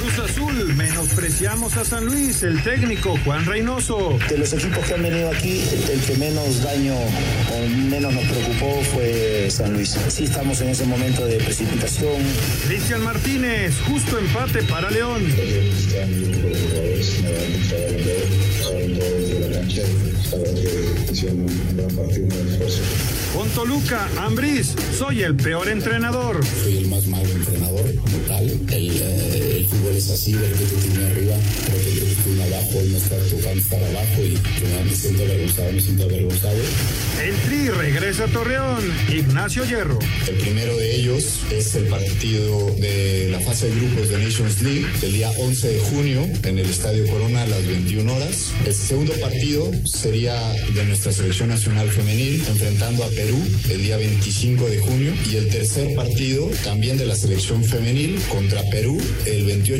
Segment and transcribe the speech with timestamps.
[0.00, 4.18] Cruz Azul, menospreciamos a San Luis, el técnico Juan Reynoso.
[4.30, 5.62] De los equipos que han venido aquí,
[5.92, 9.94] el que menos daño o menos nos preocupó fue San Luis.
[10.08, 12.22] Sí estamos en ese momento de precipitación.
[12.66, 15.22] Cristian Martínez, justo empate para León.
[23.34, 26.40] Con Toluca, Ambriz, soy el peor entrenador.
[26.62, 28.44] Soy el más malo entrenador, como tal.
[28.44, 31.36] El, eh, el fútbol es así, el que tiene arriba,
[31.66, 35.72] creo que el que tiene abajo, no está tocando estar abajo y me siento avergonzado,
[35.72, 36.58] me siento avergonzado.
[37.22, 39.98] El Tri regresa a Torreón, Ignacio Hierro.
[40.28, 44.86] El primero de ellos es el partido de la fase de grupos de Nations League,
[45.02, 48.52] el día 11 de junio, en el Estadio Corona a las 21 horas.
[48.64, 50.34] El segundo partido sería
[50.74, 53.38] de nuestra selección nacional femenil, enfrentando a Perú
[53.70, 55.12] el día 25 de junio.
[55.30, 59.79] Y el tercer partido, también de la selección femenil, contra Perú, el 28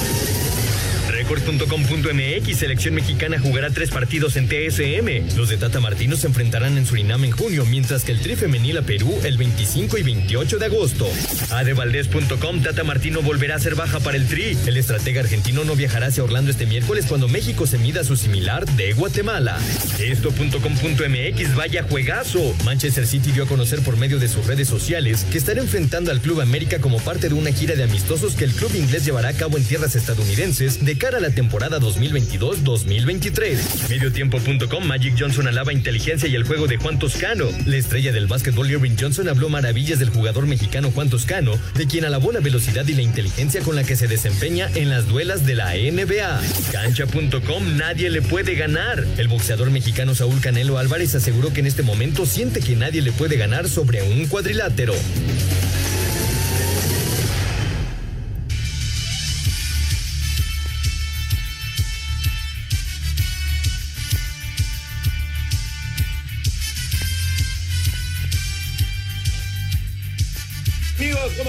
[1.31, 5.37] Record.com.mx, selección mexicana jugará tres partidos en TSM.
[5.37, 8.77] Los de Tata Martino se enfrentarán en Surinam en junio, mientras que el Tri femenil
[8.77, 11.07] a Perú el 25 y 28 de agosto.
[11.51, 14.57] Adevaldez.com, Tata Martino volverá a ser baja para el Tri.
[14.65, 18.17] El estratega argentino no viajará hacia Orlando este miércoles cuando México se mida a su
[18.17, 19.57] similar de Guatemala.
[19.99, 22.53] Esto.com.mx, vaya juegazo.
[22.65, 26.19] Manchester City dio a conocer por medio de sus redes sociales que estará enfrentando al
[26.19, 29.33] Club América como parte de una gira de amistosos que el club inglés llevará a
[29.33, 33.89] cabo en tierras estadounidenses de cara a la temporada 2022-2023.
[33.89, 37.45] Mediotiempo.com Magic Johnson alaba inteligencia y el juego de Juan Toscano.
[37.65, 42.05] La estrella del básquetbol Irving Johnson habló maravillas del jugador mexicano Juan Toscano, de quien
[42.05, 45.55] alabó la velocidad y la inteligencia con la que se desempeña en las duelas de
[45.55, 46.41] la NBA.
[46.71, 49.05] Cancha.com nadie le puede ganar.
[49.17, 53.11] El boxeador mexicano Saúl Canelo Álvarez aseguró que en este momento siente que nadie le
[53.11, 54.93] puede ganar sobre un cuadrilátero.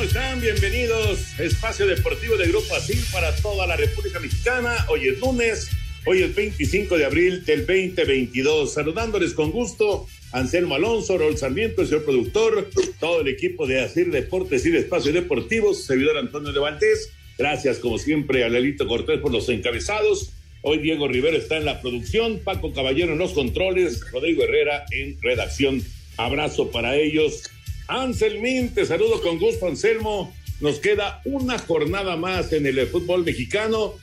[0.02, 0.40] ¿Cómo están?
[0.40, 1.38] Bienvenidos.
[1.38, 4.84] Espacio Deportivo de Grupo Así para toda la República Mexicana.
[4.88, 5.70] Hoy es lunes,
[6.06, 8.72] hoy es 25 de abril del 2022.
[8.72, 12.68] Saludándoles con gusto, Anselmo Alonso, Raúl Sarmiento, el señor productor,
[12.98, 17.10] todo el equipo de Asir Deportes y de Espacio Deportivo, servidor Antonio de Valdés.
[17.38, 20.32] Gracias, como siempre, a Lelito Cortés por los encabezados.
[20.62, 25.16] Hoy Diego Rivero está en la producción, Paco Caballero en los controles, Rodrigo Herrera en
[25.22, 25.80] redacción.
[26.16, 27.51] Abrazo para ellos.
[28.00, 30.34] Anselmín, te saludo con gusto, Anselmo.
[30.62, 33.94] Nos queda una jornada más en el fútbol mexicano.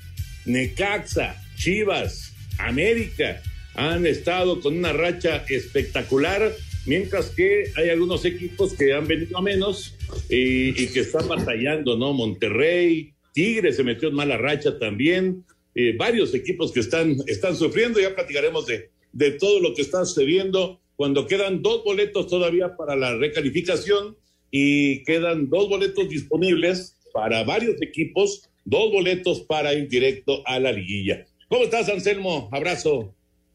[0.45, 3.41] Necaxa, Chivas, América
[3.73, 6.53] han estado con una racha espectacular,
[6.85, 9.95] mientras que hay algunos equipos que han venido a menos
[10.29, 12.13] y, que están batallando, ¿no?
[12.13, 15.43] Monterrey, Tigre se metió en mala racha también.
[15.73, 20.05] Eh, varios equipos que están, están sufriendo, ya platicaremos de, de todo lo que está
[20.05, 24.17] sucediendo cuando quedan dos boletos todavía para la recalificación
[24.51, 30.73] y quedan dos boletos disponibles para varios equipos, dos boletos para ir directo a la
[30.73, 31.25] liguilla.
[31.47, 32.49] ¿Cómo estás, Anselmo?
[32.51, 33.13] Abrazo.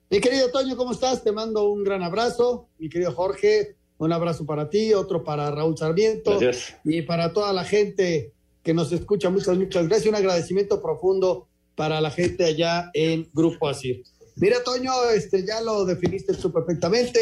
[0.08, 1.22] Mi querido Toño, ¿cómo estás?
[1.22, 2.70] Te mando un gran abrazo.
[2.78, 6.80] Mi querido Jorge, un abrazo para ti, otro para Raúl Sarmiento Gracias.
[6.82, 8.32] y para toda la gente
[8.62, 9.28] que nos escucha.
[9.28, 10.08] Muchas, muchas gracias.
[10.08, 14.02] Un agradecimiento profundo para la gente allá en Grupo Asir.
[14.36, 17.20] Mira, Toño, este, ya lo definiste tú perfectamente.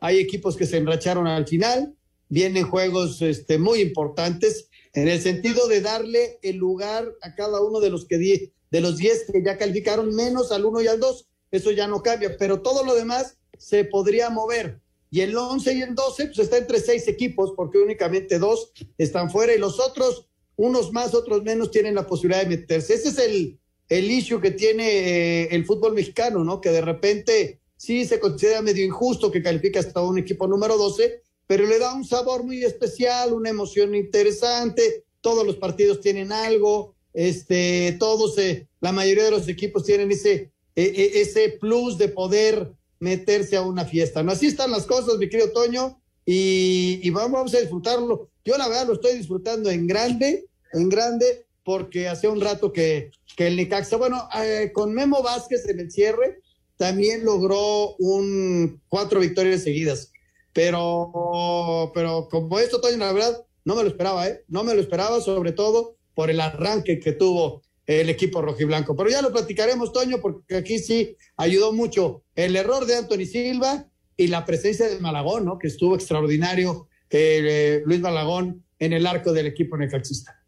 [0.00, 1.94] Hay equipos que se enracharon al final.
[2.28, 7.80] Vienen juegos este, muy importantes en el sentido de darle el lugar a cada uno
[7.80, 11.00] de los que di- de los 10 que ya calificaron, menos al 1 y al
[11.00, 11.26] 2.
[11.50, 14.80] Eso ya no cambia, pero todo lo demás se podría mover.
[15.10, 19.30] Y el 11 y el 12, pues está entre seis equipos, porque únicamente dos están
[19.30, 20.26] fuera y los otros,
[20.56, 22.94] unos más, otros menos, tienen la posibilidad de meterse.
[22.94, 26.60] Ese es el, el issue que tiene eh, el fútbol mexicano, ¿no?
[26.60, 31.22] Que de repente sí se considera medio injusto que califique hasta un equipo número 12,
[31.46, 35.04] pero le da un sabor muy especial, una emoción interesante.
[35.20, 40.50] Todos los partidos tienen algo, este, todos, eh, la mayoría de los equipos tienen ese,
[40.74, 44.22] e, e, ese plus de poder meterse a una fiesta.
[44.22, 44.32] ¿no?
[44.32, 48.30] Así están las cosas, mi querido Toño, y, vamos, a disfrutarlo.
[48.44, 53.10] Yo la verdad lo estoy disfrutando en grande, en grande, porque hace un rato que,
[53.36, 56.40] que el Necaxa, bueno, eh, con Memo Vázquez en el cierre,
[56.76, 60.12] también logró un cuatro victorias seguidas.
[60.52, 64.44] Pero, pero como esto, Toño, la verdad, no me lo esperaba, ¿eh?
[64.48, 68.94] No me lo esperaba, sobre todo por el arranque que tuvo el equipo rojiblanco.
[68.94, 73.88] Pero ya lo platicaremos, Toño, porque aquí sí ayudó mucho el error de Anthony Silva
[74.16, 75.58] y la presencia de Malagón, ¿no?
[75.58, 80.43] Que estuvo extraordinario eh, Luis Malagón en el arco del equipo necaxista.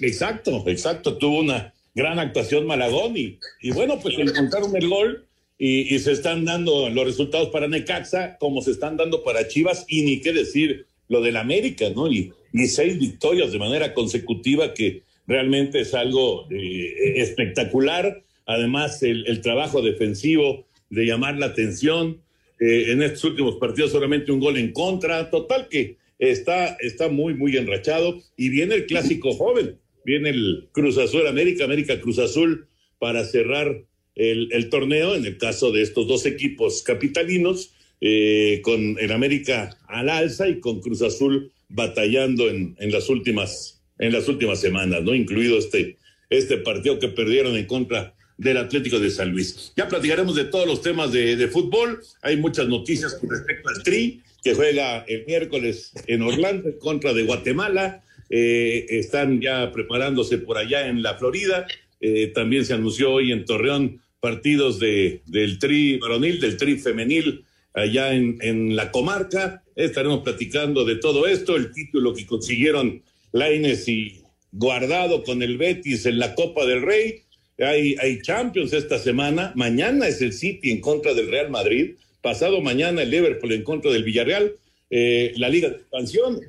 [0.00, 1.16] Exacto, exacto.
[1.16, 5.26] Tuvo una gran actuación Malagón y, y bueno, pues encontraron el gol
[5.58, 9.86] y, y, se están dando los resultados para Necaxa como se están dando para Chivas
[9.88, 12.10] y ni qué decir lo del América, ¿no?
[12.12, 18.22] Y, y seis victorias de manera consecutiva que realmente es algo eh, espectacular.
[18.46, 22.20] Además, el, trabajo defensivo de llamar la atención.
[22.58, 25.30] Eh, en estos últimos partidos solamente un gol en contra.
[25.30, 28.20] Total que está, está muy, muy enrachado.
[28.36, 29.78] Y viene el clásico joven.
[30.06, 32.68] Viene el Cruz Azul América, América Cruz Azul
[32.98, 35.14] para cerrar el, torneo.
[35.16, 40.60] En el caso de estos dos equipos capitalinos, eh, con el América al alza y
[40.60, 45.14] con Cruz Azul batallando en, en las últimas en las últimas semanas, ¿no?
[45.14, 45.96] Incluido este,
[46.30, 49.72] este partido que perdieron en contra del Atlético de San Luis.
[49.76, 52.00] Ya platicaremos de todos los temas de, fútbol.
[52.22, 57.14] Hay muchas noticias con respecto al Tri, que juega el miércoles en Orlando en contra
[57.14, 58.04] de Guatemala.
[58.30, 61.66] Eh, están ya preparándose por allá en la Florida.
[62.00, 67.44] Eh, también se anunció hoy en Torreón partidos de, del Tri varonil, del Tri femenil
[67.74, 69.62] allá en, en la comarca.
[69.76, 73.02] Estaremos platicando de todo esto, el título que consiguieron
[73.32, 77.22] Laines y Guardado con el Betis en la Copa del Rey.
[77.58, 79.52] Hay, hay Champions esta semana.
[79.54, 81.96] Mañana es el City en contra del Real Madrid.
[82.22, 84.54] Pasado mañana el Liverpool en contra del Villarreal.
[84.90, 86.40] Eh, la Liga de Expansión.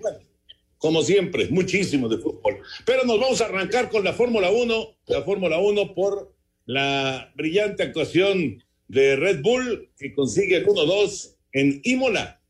[0.78, 2.60] Como siempre, muchísimo de fútbol.
[2.86, 4.98] Pero nos vamos a arrancar con la Fórmula 1.
[5.08, 6.34] La Fórmula 1 por
[6.66, 12.42] la brillante actuación de Red Bull que consigue el 1-2 en Imola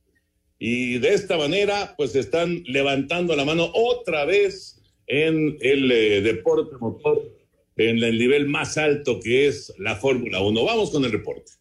[0.60, 6.76] y de esta manera pues están levantando la mano otra vez en el eh, deporte
[6.80, 7.32] motor
[7.78, 10.64] en el nivel más alto que es la Fórmula 1.
[10.66, 11.52] Vamos con el reporte.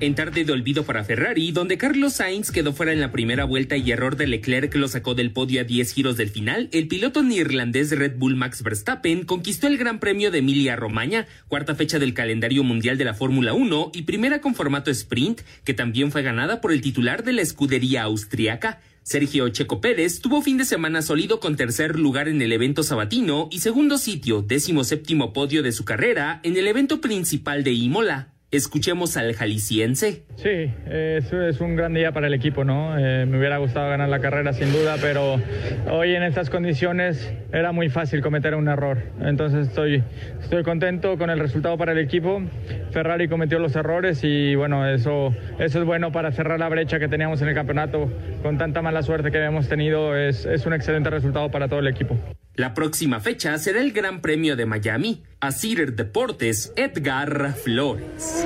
[0.00, 3.76] En tarde de olvido para Ferrari, donde Carlos Sainz quedó fuera en la primera vuelta
[3.76, 7.22] y error de Leclerc lo sacó del podio a 10 giros del final, el piloto
[7.22, 12.14] neerlandés Red Bull Max Verstappen conquistó el Gran Premio de Emilia Romagna, cuarta fecha del
[12.14, 16.60] calendario mundial de la Fórmula 1 y primera con formato sprint, que también fue ganada
[16.60, 18.80] por el titular de la escudería austriaca.
[19.02, 23.48] Sergio Checo Pérez tuvo fin de semana sólido con tercer lugar en el evento sabatino
[23.50, 28.34] y segundo sitio, décimo séptimo podio de su carrera en el evento principal de Imola.
[28.52, 30.24] Escuchemos al jalisciense.
[30.34, 32.98] Sí, es un gran día para el equipo, ¿no?
[32.98, 35.40] Eh, me hubiera gustado ganar la carrera sin duda, pero
[35.88, 39.04] hoy en estas condiciones era muy fácil cometer un error.
[39.20, 40.02] Entonces estoy,
[40.42, 42.42] estoy contento con el resultado para el equipo.
[42.90, 47.06] Ferrari cometió los errores y bueno, eso, eso es bueno para cerrar la brecha que
[47.06, 48.10] teníamos en el campeonato.
[48.42, 51.86] Con tanta mala suerte que habíamos tenido, es, es un excelente resultado para todo el
[51.86, 52.16] equipo.
[52.54, 55.22] La próxima fecha será el Gran Premio de Miami.
[55.40, 58.44] A Cider Deportes, Edgar Flores.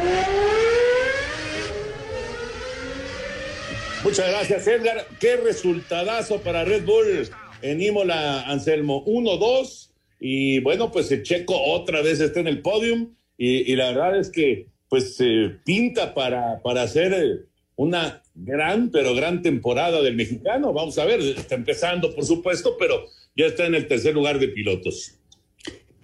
[4.05, 5.07] Muchas gracias, Edgar.
[5.19, 7.29] Qué resultadazo para Red Bull
[7.63, 9.05] en Imola, Anselmo.
[9.07, 9.91] 1-2.
[10.21, 13.15] Y bueno, pues el Checo otra vez está en el podium.
[13.39, 19.15] Y, la verdad es que, pues, eh, pinta para, para hacer eh, una gran, pero
[19.15, 20.73] gran temporada del mexicano.
[20.73, 24.49] Vamos a ver, está empezando, por supuesto, pero ya está en el tercer lugar de
[24.49, 25.15] pilotos.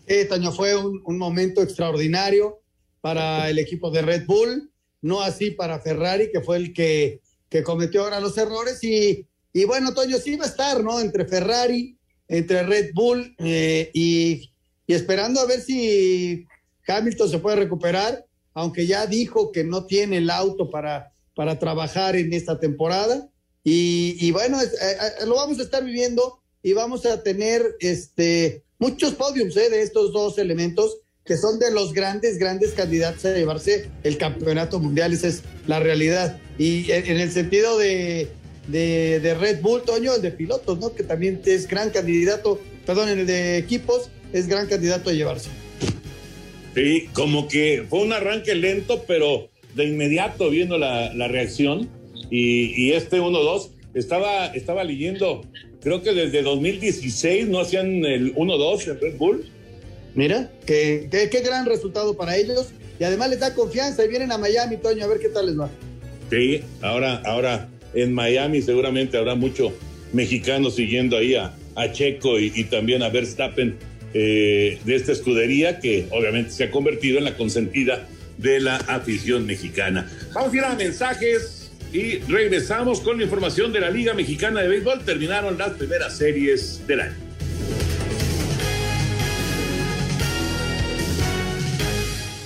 [0.06, 2.60] Este año fue un, momento extraordinario
[3.00, 4.70] para el equipo de Red Bull,
[5.02, 8.82] no así para Ferrari, que fue el que, que cometió ahora los errores.
[8.82, 10.98] Y, y bueno, Toño, sí va a estar, ¿no?
[10.98, 11.96] Entre Ferrari,
[12.26, 14.50] entre Red Bull eh, y,
[14.86, 16.44] y esperando a ver si
[16.86, 22.16] Hamilton se puede recuperar, aunque ya dijo que no tiene el auto para para trabajar
[22.16, 23.30] en esta temporada.
[23.64, 29.14] Y, bueno, eh, eh, lo vamos a estar viviendo y vamos a tener este, muchos
[29.14, 33.88] podiums eh, de estos dos elementos que son de los grandes, grandes candidatos a llevarse
[34.02, 35.14] el campeonato mundial.
[35.14, 36.38] Esa es la realidad.
[36.58, 38.28] Y en, en el sentido de,
[38.68, 40.94] de, de, Red Bull, Toño, el de pilotos, ¿no?
[40.94, 45.48] Que también es gran candidato, perdón, el de equipos es gran candidato a llevarse.
[46.74, 51.88] Sí, como que fue un arranque lento, pero de inmediato viendo la, la reacción
[52.30, 55.42] y, y este 1-2 estaba, estaba leyendo,
[55.80, 59.44] creo que desde 2016 no hacían el 1-2 en Red Bull.
[60.14, 64.32] Mira, qué, qué, qué, gran resultado para ellos y además les da confianza y vienen
[64.32, 65.70] a Miami, Toño, a ver qué tal les va.
[66.30, 69.72] Sí, ahora, ahora en Miami seguramente habrá mucho
[70.12, 73.76] mexicano siguiendo ahí a, a Checo y, y, también a Verstappen
[74.12, 78.08] eh, de esta escudería que obviamente se ha convertido en la consentida
[78.40, 80.08] de la afición mexicana.
[80.32, 84.68] Vamos a ir a mensajes y regresamos con la información de la Liga Mexicana de
[84.68, 85.04] Béisbol.
[85.04, 87.14] Terminaron las primeras series del año.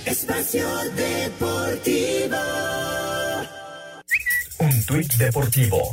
[0.05, 2.37] Espacio Deportivo.
[4.59, 5.91] Un tuit deportivo.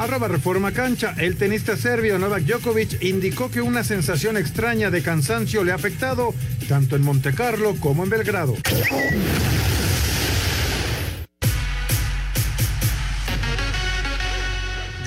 [0.00, 1.14] Arroba Reforma Cancha.
[1.18, 6.32] El tenista serbio Novak Djokovic indicó que una sensación extraña de cansancio le ha afectado
[6.70, 8.56] tanto en Monte Carlo como en Belgrado.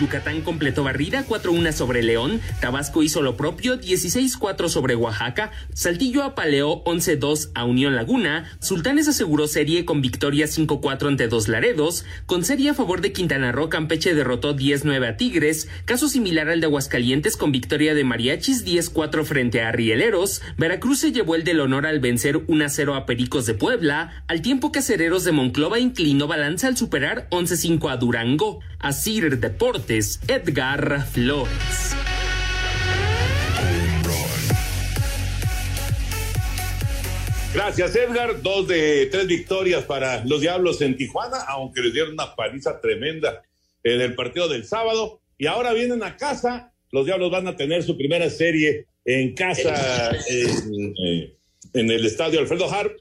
[0.03, 6.83] Yucatán completó barrida 4-1 sobre León, Tabasco hizo lo propio 16-4 sobre Oaxaca, Saltillo apaleó
[6.83, 12.72] 11-2 a Unión Laguna, Sultanes aseguró serie con victoria 5-4 ante Dos Laredos, con serie
[12.72, 17.38] a favor de Quintana Roo Campeche derrotó 10-9 a Tigres, caso similar al de Aguascalientes
[17.38, 22.01] con victoria de Mariachis 10-4 frente a Rieleros, Veracruz se llevó el del honor al
[22.01, 26.75] vencer 1-0 a Pericos de Puebla, al tiempo que Acereros de Monclova inclinó balanza al
[26.75, 28.60] superar 11-5 a Durango.
[28.79, 29.39] Asir
[29.93, 31.95] Deportes, Edgar Flores.
[37.53, 38.41] Gracias, Edgar.
[38.41, 43.43] Dos de tres victorias para los Diablos en Tijuana, aunque les dieron una paliza tremenda
[43.83, 45.19] en el partido del sábado.
[45.38, 46.71] Y ahora vienen a casa.
[46.91, 51.33] Los Diablos van a tener su primera serie en casa en, eh,
[51.73, 52.97] en el estadio Alfredo Harp.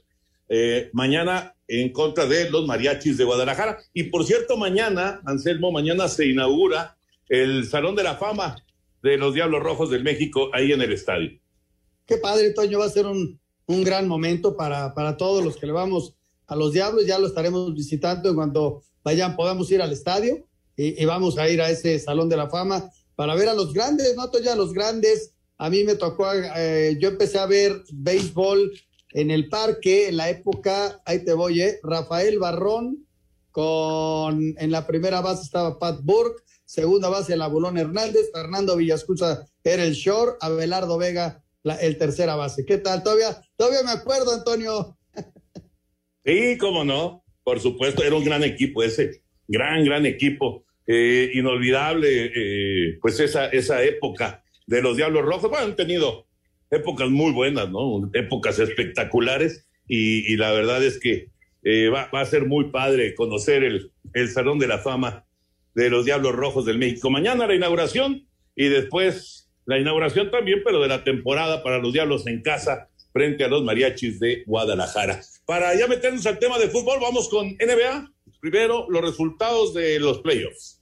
[0.49, 3.79] Eh, mañana en contra de los mariachis de Guadalajara.
[3.93, 6.97] Y por cierto, mañana, Anselmo, mañana se inaugura
[7.29, 8.55] el Salón de la Fama
[9.01, 11.31] de los Diablos Rojos del México ahí en el estadio.
[12.05, 15.65] Qué padre, Toño, va a ser un, un gran momento para, para todos los que
[15.65, 16.13] le vamos
[16.47, 17.05] a los Diablos.
[17.05, 20.45] Ya lo estaremos visitando en cuanto vayan, podamos ir al estadio
[20.77, 23.73] y, y vamos a ir a ese Salón de la Fama para ver a los
[23.73, 24.51] grandes, ¿no, Toño?
[24.51, 25.33] A los grandes.
[25.57, 28.71] A mí me tocó, eh, yo empecé a ver béisbol
[29.13, 31.79] en el parque, en la época, ahí te voy, ¿eh?
[31.83, 33.05] Rafael Barrón,
[33.51, 39.47] con en la primera base estaba Pat Burke, segunda base el Abulón Hernández, Fernando Villascusa
[39.63, 42.65] era el short, Abelardo Vega la, el tercera base.
[42.65, 43.03] ¿Qué tal?
[43.03, 44.97] Todavía, todavía me acuerdo, Antonio.
[46.25, 52.31] Sí, cómo no, por supuesto, era un gran equipo ese, gran, gran equipo, eh, inolvidable,
[52.33, 56.27] eh, pues esa, esa época de los Diablos Rojos, bueno, han tenido
[56.73, 58.09] épocas muy buenas, ¿no?
[58.13, 61.29] Épocas espectaculares y, la verdad es que
[61.63, 65.25] eh, va, va, a ser muy padre conocer el, el Salón de la Fama
[65.75, 67.09] de los Diablos Rojos del México.
[67.09, 72.27] Mañana la inauguración y después la inauguración también, pero de la temporada para los Diablos
[72.27, 75.21] en casa frente a los mariachis de Guadalajara.
[75.45, 78.11] Para ya meternos al tema de fútbol, vamos con NBA.
[78.41, 80.81] Primero, los resultados de los playoffs.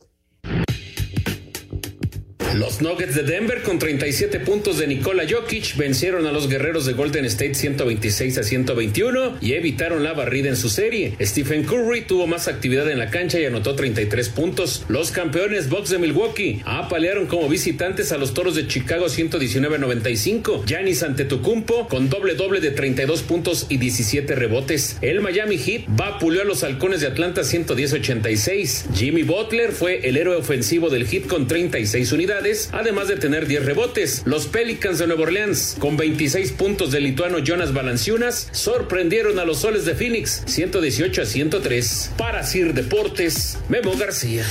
[2.55, 6.91] Los Nuggets de Denver con 37 puntos de Nikola Jokic vencieron a los guerreros de
[6.91, 11.15] Golden State 126 a 121 y evitaron la barrida en su serie.
[11.21, 14.83] Stephen Curry tuvo más actividad en la cancha y anotó 33 puntos.
[14.89, 19.79] Los campeones Bucks de Milwaukee apalearon como visitantes a los Toros de Chicago 119 a
[19.79, 20.65] 95.
[20.65, 24.97] Giannis Antetokounmpo con doble doble de 32 puntos y 17 rebotes.
[25.01, 28.85] El Miami Heat vapuleó a los Halcones de Atlanta 110 a 86.
[28.93, 32.40] Jimmy Butler fue el héroe ofensivo del Heat con 36 unidades
[32.71, 34.23] además de tener 10 rebotes.
[34.25, 39.59] Los Pelicans de Nueva Orleans, con 26 puntos del lituano Jonas Valanciunas, sorprendieron a los
[39.59, 42.11] Soles de Phoenix, 118 a 103.
[42.17, 44.45] Para Sir Deportes, Memo García.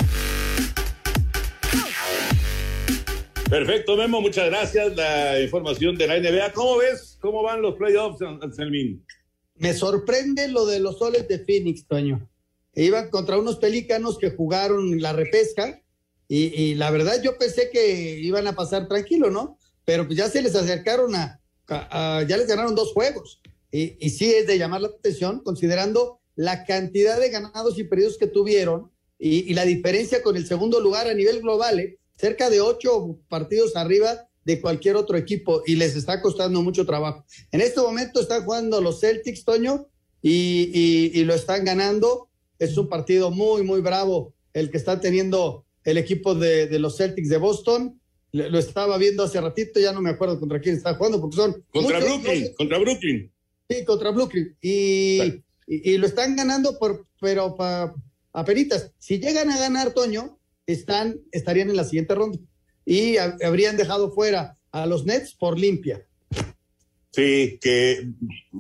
[3.49, 4.95] Perfecto, Memo, muchas gracias.
[4.95, 6.53] La información de la NBA.
[6.53, 7.19] ¿Cómo ves?
[7.21, 9.05] ¿Cómo van los playoffs, Anselmín?
[9.57, 12.29] Me sorprende lo de los soles de Phoenix, Toño.
[12.77, 15.83] Iban contra unos pelícanos que jugaron la repesca
[16.33, 19.59] y, la verdad yo pensé que iban a pasar tranquilo, ¿no?
[19.85, 23.41] Pero pues ya se les acercaron a, a, ya les ganaron dos juegos.
[23.73, 28.17] Y, y, sí es de llamar la atención considerando la cantidad de ganados y perdidos
[28.17, 31.99] que tuvieron y, y la diferencia con el segundo lugar a nivel global, ¿eh?
[32.17, 37.25] cerca de ocho partidos arriba de cualquier otro equipo y les está costando mucho trabajo.
[37.51, 39.89] En este momento están jugando los Celtics, Toño,
[40.23, 42.29] y, y, y lo están ganando.
[42.61, 46.97] Es un partido muy, muy bravo el que está teniendo el equipo de, de los
[46.97, 48.01] Celtics de Boston.
[48.33, 51.65] Lo estaba viendo hace ratito, ya no me acuerdo contra quién está jugando, porque son...
[51.73, 53.33] Contra muchos- Brooklyn, contra Brooklyn.
[53.69, 54.57] Sí, contra Brooklyn.
[54.63, 55.21] Y,
[55.67, 57.93] y, y lo están ganando, por, pero pa,
[58.33, 58.93] a peritas.
[58.99, 62.39] Si llegan a ganar, Toño, están, estarían en la siguiente ronda.
[62.85, 66.07] Y ha- habrían dejado fuera a los Nets por limpia.
[67.13, 68.09] Sí, que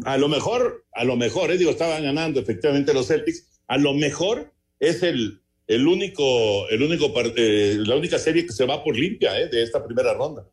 [0.04, 3.94] a lo mejor, a lo mejor, eh, digo, estaban ganando efectivamente los Celtics, a lo
[3.94, 5.39] mejor es el,
[5.70, 9.62] el único, el único, eh, la única serie que se va por limpia eh, de
[9.62, 10.44] esta primera ronda.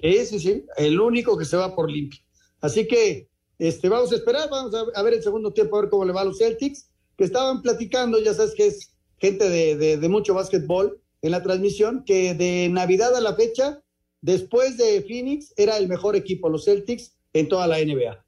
[0.00, 0.64] Sí, sí, sí.
[0.78, 2.20] El único que se va por limpia.
[2.62, 5.90] Así que este, vamos a esperar, vamos a, a ver el segundo tiempo, a ver
[5.90, 6.88] cómo le va a los Celtics,
[7.18, 11.42] que estaban platicando, ya sabes que es gente de, de, de mucho básquetbol en la
[11.42, 13.82] transmisión, que de Navidad a la fecha,
[14.22, 18.24] después de Phoenix, era el mejor equipo, los Celtics, en toda la NBA.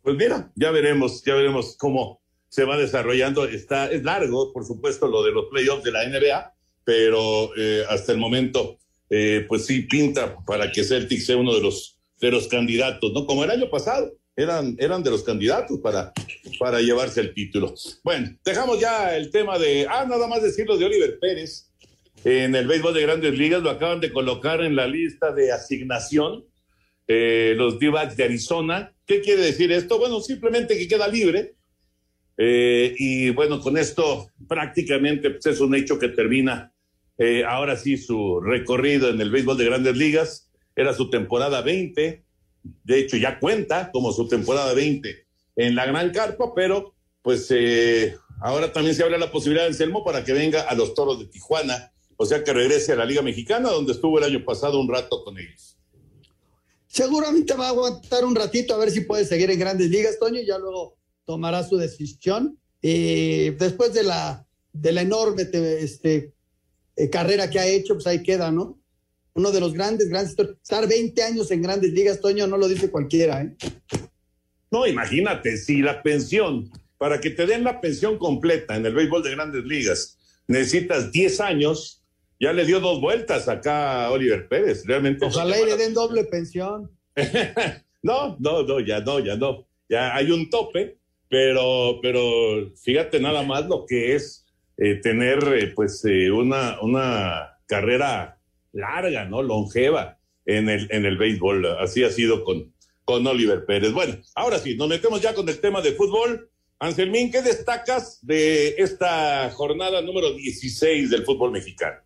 [0.00, 2.19] Pues mira, ya veremos, ya veremos cómo
[2.50, 3.46] se va desarrollando.
[3.46, 6.54] Está, es largo, por supuesto, lo de los playoffs de la NBA,
[6.84, 8.76] pero eh, hasta el momento,
[9.08, 13.24] eh, pues sí pinta para que Celtic sea uno de los, de los candidatos, ¿no?
[13.24, 16.12] Como el año pasado, eran, eran de los candidatos para,
[16.58, 17.74] para llevarse el título.
[18.02, 21.70] Bueno, dejamos ya el tema de, ah, nada más decirlo de Oliver Pérez.
[22.24, 26.44] En el béisbol de grandes ligas lo acaban de colocar en la lista de asignación
[27.06, 28.92] eh, los D-backs de Arizona.
[29.06, 29.98] ¿Qué quiere decir esto?
[29.98, 31.54] Bueno, simplemente que queda libre.
[32.42, 36.72] Eh, y bueno, con esto prácticamente pues, es un hecho que termina
[37.18, 40.50] eh, ahora sí su recorrido en el béisbol de grandes ligas.
[40.74, 42.24] Era su temporada 20.
[42.62, 48.16] De hecho, ya cuenta como su temporada 20 en la Gran Carpa, pero pues eh,
[48.40, 51.26] ahora también se abre la posibilidad de Anselmo para que venga a los toros de
[51.26, 51.92] Tijuana.
[52.16, 55.22] O sea, que regrese a la Liga Mexicana, donde estuvo el año pasado un rato
[55.24, 55.76] con ellos.
[56.86, 60.40] Seguramente va a aguantar un ratito a ver si puede seguir en grandes ligas, Toño,
[60.40, 60.99] y ya luego
[61.30, 62.58] tomará su decisión.
[62.82, 66.32] Y después de la, de la enorme te- este,
[66.96, 68.80] eh, carrera que ha hecho, pues ahí queda, ¿no?
[69.34, 70.34] Uno de los grandes, grandes.
[70.36, 73.54] Estar 20 años en grandes ligas, Toño, no lo dice cualquiera, ¿eh?
[74.72, 79.22] No, imagínate, si la pensión, para que te den la pensión completa en el béisbol
[79.22, 82.02] de grandes ligas, necesitas 10 años,
[82.40, 85.24] ya le dio dos vueltas acá a Oliver Pérez, realmente.
[85.26, 86.90] Ojalá y le den doble pensión.
[88.02, 89.66] No, no, no, ya no, ya no.
[89.86, 90.96] Ya hay un tope,
[91.30, 94.44] pero, pero fíjate nada más lo que es
[94.76, 98.38] eh, tener eh, pues eh, una, una carrera
[98.72, 99.40] larga, ¿no?
[99.40, 101.78] Longeva en el, en el béisbol.
[101.78, 103.92] Así ha sido con, con Oliver Pérez.
[103.92, 106.50] Bueno, ahora sí, nos metemos ya con el tema de fútbol.
[106.80, 112.00] Anselmín, ¿qué destacas de esta jornada número 16 del fútbol mexicano?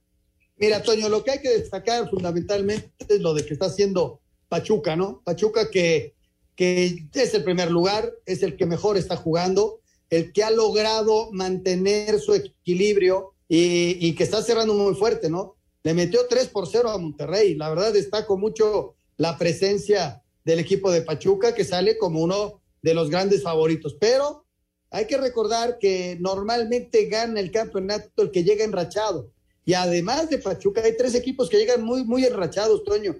[0.56, 4.96] Mira, Toño, lo que hay que destacar fundamentalmente es lo de que está haciendo Pachuca,
[4.96, 5.22] ¿no?
[5.24, 6.13] Pachuca que,
[6.56, 11.30] que es el primer lugar, es el que mejor está jugando, el que ha logrado
[11.32, 15.56] mantener su equilibrio y, y que está cerrando muy fuerte, ¿no?
[15.82, 17.54] Le metió 3 por 0 a Monterrey.
[17.56, 22.94] La verdad destaco mucho la presencia del equipo de Pachuca que sale como uno de
[22.94, 23.96] los grandes favoritos.
[23.98, 24.44] Pero
[24.90, 29.30] hay que recordar que normalmente gana el campeonato el que llega enrachado.
[29.64, 33.16] Y además de Pachuca, hay tres equipos que llegan muy, muy enrachados, Toño.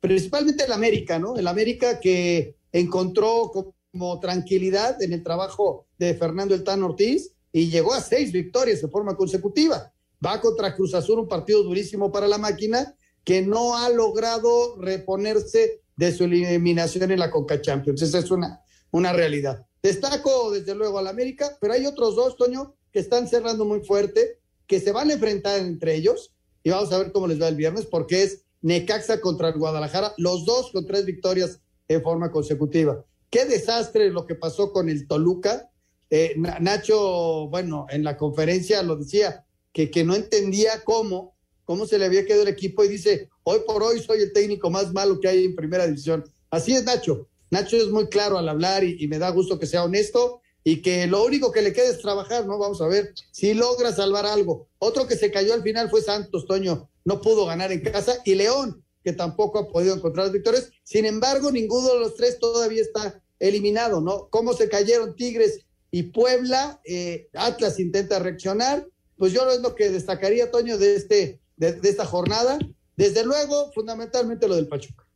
[0.00, 1.36] Principalmente el América, ¿no?
[1.36, 3.50] El América que encontró
[3.92, 8.82] como tranquilidad en el trabajo de Fernando El Tan Ortiz y llegó a seis victorias
[8.82, 9.92] de forma consecutiva.
[10.24, 15.82] Va contra Cruz Azul, un partido durísimo para la máquina que no ha logrado reponerse
[15.96, 18.02] de su eliminación en la Conca Champions.
[18.02, 19.66] Esa es una, una realidad.
[19.82, 24.38] Destaco desde luego al América, pero hay otros dos, Toño, que están cerrando muy fuerte,
[24.66, 27.56] que se van a enfrentar entre ellos y vamos a ver cómo les va el
[27.56, 33.04] viernes, porque es Necaxa contra el Guadalajara, los dos con tres victorias en forma consecutiva.
[33.30, 35.70] Qué desastre lo que pasó con el Toluca.
[36.10, 41.86] Eh, Na- Nacho, bueno, en la conferencia lo decía, que, que no entendía cómo, cómo
[41.86, 44.92] se le había quedado el equipo y dice, hoy por hoy soy el técnico más
[44.92, 46.24] malo que hay en primera división.
[46.50, 47.28] Así es Nacho.
[47.50, 50.82] Nacho es muy claro al hablar y, y me da gusto que sea honesto y
[50.82, 52.58] que lo único que le queda es trabajar, ¿no?
[52.58, 54.68] Vamos a ver si logra salvar algo.
[54.78, 58.34] Otro que se cayó al final fue Santos, Toño, no pudo ganar en casa y
[58.34, 60.70] León, que tampoco ha podido encontrar las victorias.
[60.84, 64.28] Sin embargo, ninguno de los tres todavía está eliminado, ¿no?
[64.30, 66.80] ¿Cómo se cayeron Tigres y Puebla?
[66.84, 68.86] Eh, Atlas intenta reaccionar.
[69.16, 72.58] Pues yo es lo que destacaría, Toño, de, este, de, esta jornada.
[72.96, 75.06] Desde luego, fundamentalmente lo del Pachuca.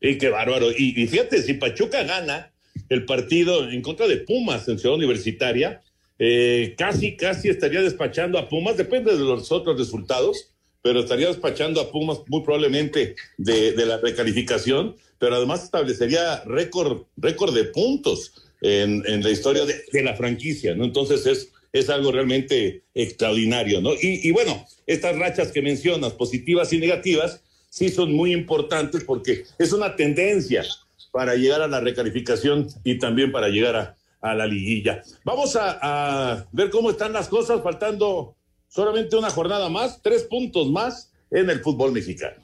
[0.00, 0.70] Y qué bárbaro.
[0.70, 2.52] Y, y fíjate, si Pachuca gana,
[2.88, 5.82] el partido en contra de Pumas en Ciudad Universitaria.
[6.18, 10.51] Eh, casi, casi estaría despachando a Pumas, depende de los otros resultados,
[10.82, 17.02] pero estaría despachando a Pumas muy probablemente de, de la recalificación, pero además establecería récord,
[17.16, 20.84] récord de puntos en, en la historia de, de, la franquicia, ¿no?
[20.84, 23.92] Entonces es, es algo realmente extraordinario, ¿no?
[23.94, 29.44] Y, y bueno, estas rachas que mencionas, positivas y negativas, sí son muy importantes porque
[29.58, 30.64] es una tendencia
[31.12, 35.02] para llegar a la recalificación y también para llegar a, a la liguilla.
[35.24, 38.36] Vamos a, a, ver cómo están las cosas, faltando
[38.72, 42.42] solamente una jornada más, tres puntos más en el fútbol mexicano.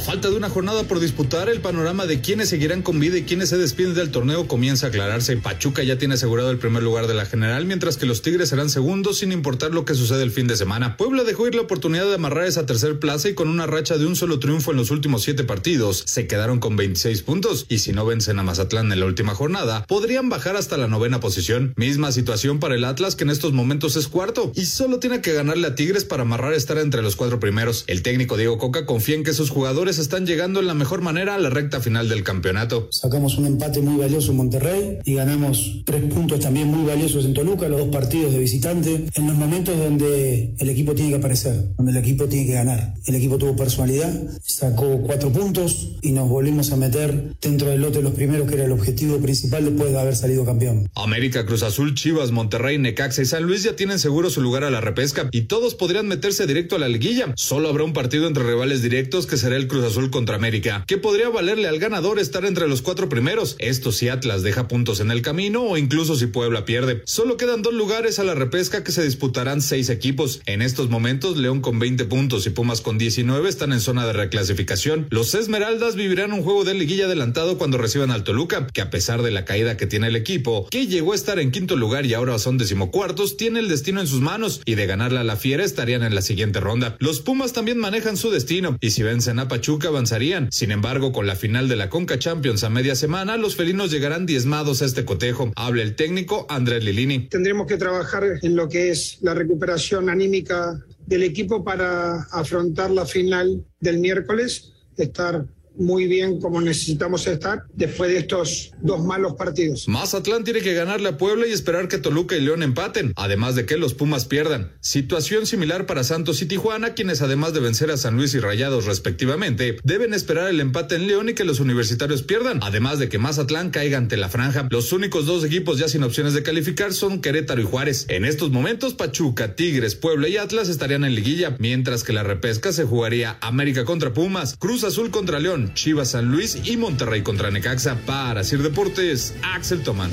[0.00, 3.50] Falta de una jornada por disputar, el panorama de quiénes seguirán con vida y quiénes
[3.50, 5.36] se despiden del torneo comienza a aclararse.
[5.36, 8.70] Pachuca ya tiene asegurado el primer lugar de la general, mientras que los Tigres serán
[8.70, 10.96] segundos sin importar lo que sucede el fin de semana.
[10.96, 14.06] Puebla dejó ir la oportunidad de amarrar esa tercer plaza y con una racha de
[14.06, 17.92] un solo triunfo en los últimos siete partidos, se quedaron con 26 puntos y si
[17.92, 21.74] no vencen a Mazatlán en la última jornada, podrían bajar hasta la novena posición.
[21.76, 25.34] Misma situación para el Atlas que en estos momentos es cuarto y solo tiene que
[25.34, 27.84] ganarle a Tigres para amarrar estar entre los cuatro primeros.
[27.86, 31.34] El técnico Diego Coca confía en que sus jugadores están llegando en la mejor manera
[31.34, 32.88] a la recta final del campeonato.
[32.92, 37.34] Sacamos un empate muy valioso en Monterrey y ganamos tres puntos también muy valiosos en
[37.34, 41.74] Toluca, los dos partidos de visitante, en los momentos donde el equipo tiene que aparecer,
[41.76, 42.94] donde el equipo tiene que ganar.
[43.06, 47.98] El equipo tuvo personalidad, sacó cuatro puntos y nos volvimos a meter dentro del lote
[47.98, 50.88] de los primeros, que era el objetivo principal después de haber salido campeón.
[50.94, 54.70] América, Cruz Azul, Chivas, Monterrey, Necaxa y San Luis ya tienen seguro su lugar a
[54.70, 57.32] la repesca y todos podrían meterse directo a la liguilla.
[57.36, 60.98] Solo habrá un partido entre rivales directos que será el Cruz Azul contra América, que
[60.98, 63.56] podría valerle al ganador estar entre los cuatro primeros.
[63.58, 67.02] Esto si Atlas deja puntos en el camino o incluso si Puebla pierde.
[67.04, 70.40] Solo quedan dos lugares a la repesca que se disputarán seis equipos.
[70.46, 74.12] En estos momentos, León con 20 puntos y Pumas con 19 están en zona de
[74.12, 75.06] reclasificación.
[75.10, 79.22] Los Esmeraldas vivirán un juego de liguilla adelantado cuando reciban al Toluca, que a pesar
[79.22, 82.14] de la caída que tiene el equipo, que llegó a estar en quinto lugar y
[82.14, 85.64] ahora son decimocuartos, tiene el destino en sus manos y de ganarle a la Fiera
[85.64, 86.96] estarían en la siguiente ronda.
[86.98, 90.48] Los Pumas también manejan su destino y si vencen a Pachuca avanzarían.
[90.50, 94.26] Sin embargo, con la final de la Conca Champions a media semana, los felinos llegarán
[94.26, 95.52] diezmados a este cotejo.
[95.56, 97.28] Habla el técnico Andrés Lilini.
[97.28, 103.06] Tendremos que trabajar en lo que es la recuperación anímica del equipo para afrontar la
[103.06, 105.44] final del miércoles, estar
[105.80, 109.88] muy bien como necesitamos estar después de estos dos malos partidos.
[109.88, 113.66] Mazatlán tiene que ganarle a Puebla y esperar que Toluca y León empaten, además de
[113.66, 114.72] que los Pumas pierdan.
[114.80, 118.84] Situación similar para Santos y Tijuana, quienes además de vencer a San Luis y Rayados
[118.84, 123.18] respectivamente, deben esperar el empate en León y que los universitarios pierdan, además de que
[123.18, 124.68] Mazatlán caiga ante la franja.
[124.70, 128.06] Los únicos dos equipos ya sin opciones de calificar son Querétaro y Juárez.
[128.08, 132.72] En estos momentos, Pachuca, Tigres, Puebla y Atlas estarían en liguilla, mientras que la repesca
[132.72, 137.50] se jugaría América contra Pumas, Cruz Azul contra León, Chivas San Luis y Monterrey contra
[137.50, 137.96] Necaxa.
[138.06, 140.10] Para Sir Deportes, Axel Tomán.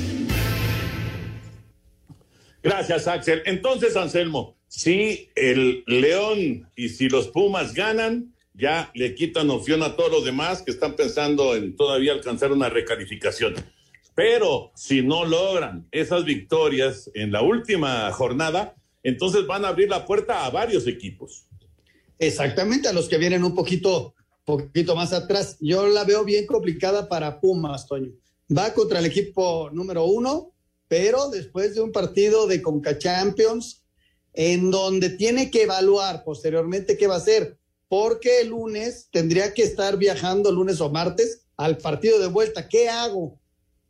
[2.62, 3.42] Gracias, Axel.
[3.46, 9.96] Entonces, Anselmo, si el León y si los Pumas ganan, ya le quitan opción a
[9.96, 13.54] todos los demás que están pensando en todavía alcanzar una recalificación.
[14.14, 20.04] Pero si no logran esas victorias en la última jornada, entonces van a abrir la
[20.04, 21.46] puerta a varios equipos.
[22.18, 24.14] Exactamente, a los que vienen un poquito
[24.48, 25.58] poquito más atrás.
[25.60, 28.12] Yo la veo bien complicada para Pumas, Toño.
[28.50, 30.54] Va contra el equipo número uno,
[30.88, 33.84] pero después de un partido de Conca Champions,
[34.32, 37.58] en donde tiene que evaluar posteriormente qué va a hacer,
[37.88, 42.68] porque el lunes tendría que estar viajando lunes o martes al partido de vuelta.
[42.68, 43.38] ¿Qué hago?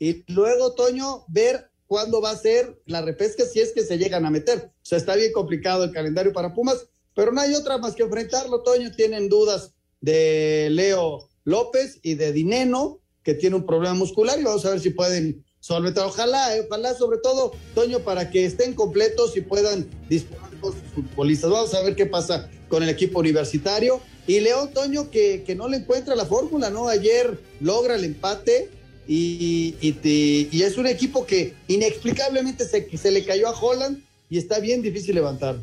[0.01, 4.27] Y luego, Toño, ver cuándo va a ser la repesca si es que se llegan
[4.27, 4.73] a meter.
[4.75, 8.03] O sea, está bien complicado el calendario para Pumas, pero no hay otra más que
[8.03, 8.91] enfrentarlo, Toño.
[8.91, 14.65] Tienen dudas de Leo López y de Dineno, que tiene un problema muscular, y vamos
[14.65, 16.07] a ver si pueden solventar.
[16.07, 20.83] Ojalá, eh, ojalá sobre todo, Toño, para que estén completos y puedan disponer con sus
[20.95, 21.51] futbolistas.
[21.51, 24.01] Vamos a ver qué pasa con el equipo universitario.
[24.27, 26.89] Y León Toño, que, que no le encuentra la fórmula, ¿no?
[26.89, 28.69] Ayer logra el empate
[29.07, 34.37] y, y, y es un equipo que inexplicablemente se, se le cayó a Holland y
[34.37, 35.57] está bien difícil levantar.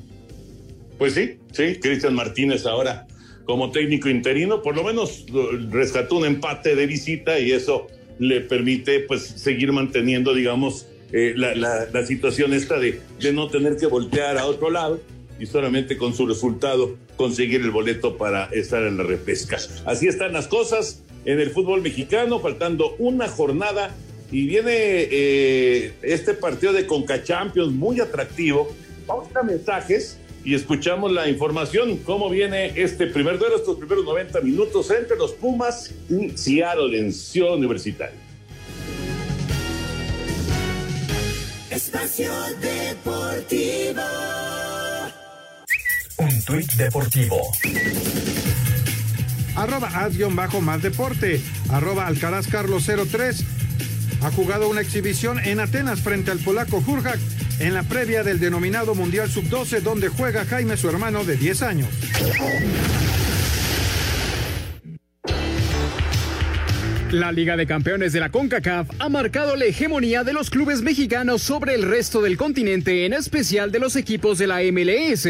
[0.97, 3.05] Pues sí, sí, Cristian Martínez ahora
[3.45, 5.25] como técnico interino, por lo menos
[5.69, 7.87] rescató un empate de visita y eso
[8.19, 13.47] le permite pues seguir manteniendo, digamos, eh, la, la, la, situación esta de, de no
[13.47, 14.99] tener que voltear a otro lado
[15.39, 19.57] y solamente con su resultado conseguir el boleto para estar en la repesca.
[19.85, 23.95] Así están las cosas en el fútbol mexicano, faltando una jornada
[24.31, 28.73] y viene eh, este partido de Conca Champions muy atractivo.
[29.05, 34.41] Vamos a mensajes y escuchamos la información, cómo viene este primer duelo, estos primeros 90
[34.41, 38.15] minutos entre los Pumas y Seattle en Ciudad Universitaria.
[41.71, 42.31] Espacio
[42.61, 44.01] Deportivo.
[46.17, 47.41] Un tuit deportivo.
[49.55, 49.89] Arroba
[50.31, 51.41] bajo más deporte.
[51.69, 53.43] Arroba Alcaraz Carlos 03.
[54.21, 57.19] Ha jugado una exhibición en Atenas frente al polaco Jurjak
[57.59, 61.89] en la previa del denominado Mundial Sub-12 donde juega Jaime su hermano de 10 años.
[67.11, 71.43] La Liga de Campeones de la CONCACAF ha marcado la hegemonía de los clubes mexicanos
[71.43, 75.27] sobre el resto del continente, en especial de los equipos de la MLS.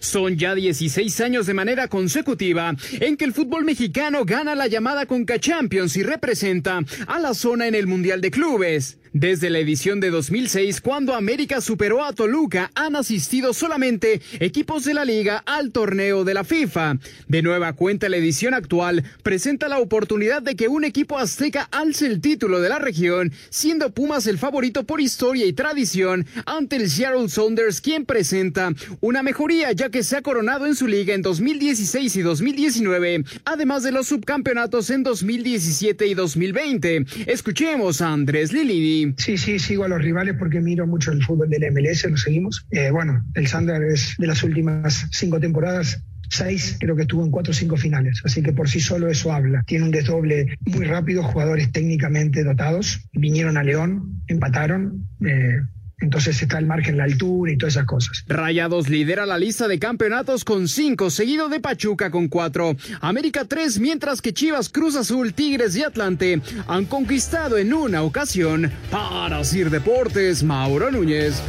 [0.00, 5.06] Son ya 16 años de manera consecutiva en que el fútbol mexicano gana la llamada
[5.06, 8.98] CONCA Champions y representa a la zona en el Mundial de Clubes.
[9.14, 14.94] Desde la edición de 2006, cuando América superó a Toluca, han asistido solamente equipos de
[14.94, 16.96] la liga al torneo de la FIFA.
[17.28, 22.06] De nueva cuenta, la edición actual presenta la oportunidad de que un equipo azteca alce
[22.06, 26.88] el título de la región, siendo Pumas el favorito por historia y tradición ante el
[26.88, 28.72] Seattle Sounders, quien presenta
[29.02, 33.82] una mejoría ya que se ha coronado en su liga en 2016 y 2019, además
[33.82, 37.04] de los subcampeonatos en 2017 y 2020.
[37.26, 39.01] Escuchemos a Andrés Lilini.
[39.16, 42.66] Sí, sí, sigo a los rivales porque miro mucho el fútbol del MLS, lo seguimos.
[42.70, 47.30] Eh, bueno, el Sander es de las últimas cinco temporadas seis, creo que estuvo en
[47.30, 48.22] cuatro o cinco finales.
[48.24, 49.62] Así que por sí solo eso habla.
[49.66, 53.06] Tiene un desdoble muy rápido, jugadores técnicamente dotados.
[53.12, 55.06] Vinieron a León, empataron.
[55.24, 55.60] Eh,
[56.02, 58.24] entonces está el margen, la altura y todas esas cosas.
[58.26, 62.76] Rayados lidera la lista de campeonatos con cinco, seguido de Pachuca con cuatro.
[63.00, 68.70] América tres, mientras que Chivas, Cruz Azul, Tigres y Atlante han conquistado en una ocasión.
[68.90, 71.42] Para Sir Deportes, Mauro Núñez.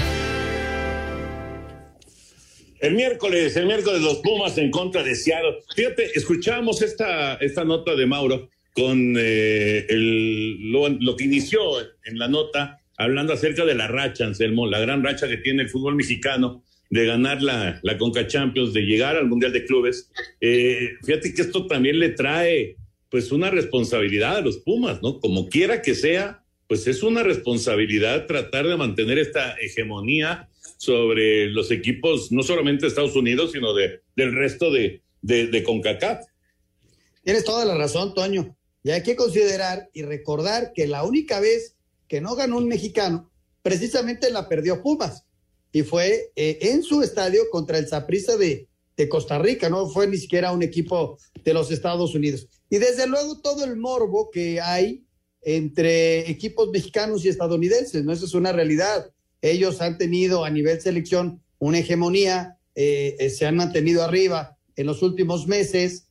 [2.79, 5.59] El miércoles, el miércoles los Pumas en contra de Seattle.
[5.73, 12.19] Fíjate, escuchamos esta, esta nota de Mauro con eh, el, lo, lo que inició en
[12.19, 15.95] la nota hablando acerca de la racha, Anselmo, la gran racha que tiene el fútbol
[15.95, 20.11] mexicano de ganar la, la Conca Champions, de llegar al Mundial de Clubes.
[20.41, 22.75] Eh, fíjate que esto también le trae
[23.09, 25.19] pues una responsabilidad a los Pumas, ¿no?
[25.19, 31.71] Como quiera que sea, pues es una responsabilidad tratar de mantener esta hegemonía sobre los
[31.71, 36.25] equipos, no solamente de Estados Unidos, sino de, del resto de, de, de CONCACAF.
[37.23, 38.55] Tienes toda la razón, Toño.
[38.83, 41.75] Y hay que considerar y recordar que la única vez
[42.13, 43.31] que no ganó un mexicano,
[43.63, 45.25] precisamente la perdió Pumas
[45.71, 48.69] y fue eh, en su estadio contra el Saprissa de,
[49.09, 52.47] Costa Rica, no fue ni siquiera un equipo de los Estados Unidos.
[52.69, 55.07] Y desde luego todo el morbo que hay
[55.41, 58.13] entre equipos mexicanos y estadounidenses, ¿no?
[58.13, 59.09] Es una realidad.
[59.41, 64.85] Ellos han tenido a nivel selección una hegemonía, eh, eh, se han mantenido arriba en
[64.85, 66.09] los últimos meses,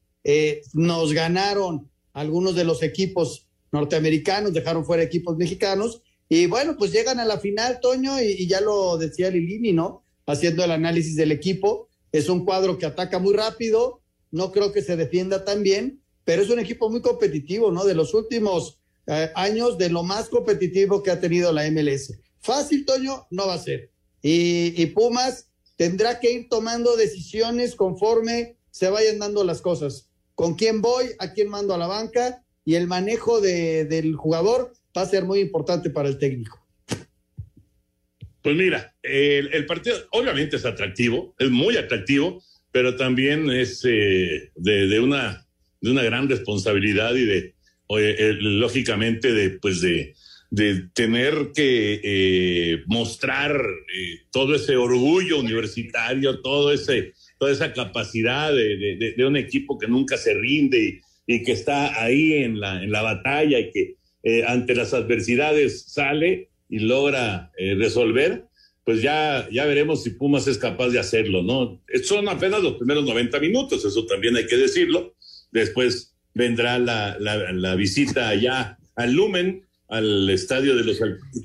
[0.72, 7.20] nos ganaron algunos de los equipos norteamericanos, dejaron fuera equipos mexicanos, y bueno, pues llegan
[7.20, 10.04] a la final, Toño, y, ya lo decía Lilini, ¿no?
[10.26, 14.82] Haciendo el análisis del equipo, es un cuadro que ataca muy rápido, no creo que
[14.82, 17.84] se defienda tan bien, pero es un equipo muy competitivo, ¿no?
[17.84, 22.14] De los últimos eh, años, de lo más competitivo que ha tenido la MLS.
[22.40, 23.90] Fácil, Toño, no va a ser.
[24.22, 30.08] Y Pumas tendrá que ir tomando decisiones conforme se vayan dando las cosas.
[30.34, 31.10] ¿Con quién voy?
[31.18, 32.42] ¿A quién mando a la banca?
[32.64, 36.60] Y el manejo de, del jugador va a ser muy importante para el técnico.
[38.42, 44.88] Pues mira, el, partido obviamente es atractivo, es muy atractivo, pero también es eh, de,
[44.88, 45.46] de, una,
[45.80, 47.54] de una gran responsabilidad y de,
[48.40, 50.14] lógicamente, de, pues de,
[50.50, 58.52] de tener que eh, mostrar eh, todo ese orgullo universitario, todo ese, toda esa capacidad
[58.52, 62.90] de, de, un equipo que nunca se rinde y, que está ahí en la, en
[62.90, 68.46] la batalla y que eh, ante las adversidades sale y logra eh, resolver,
[68.84, 71.80] pues ya, ya veremos si Pumas es capaz de hacerlo, ¿no?
[72.02, 75.14] Son apenas los primeros 90 minutos, eso también hay que decirlo.
[75.52, 80.98] Después vendrá la, la, la visita allá al Lumen, al estadio de los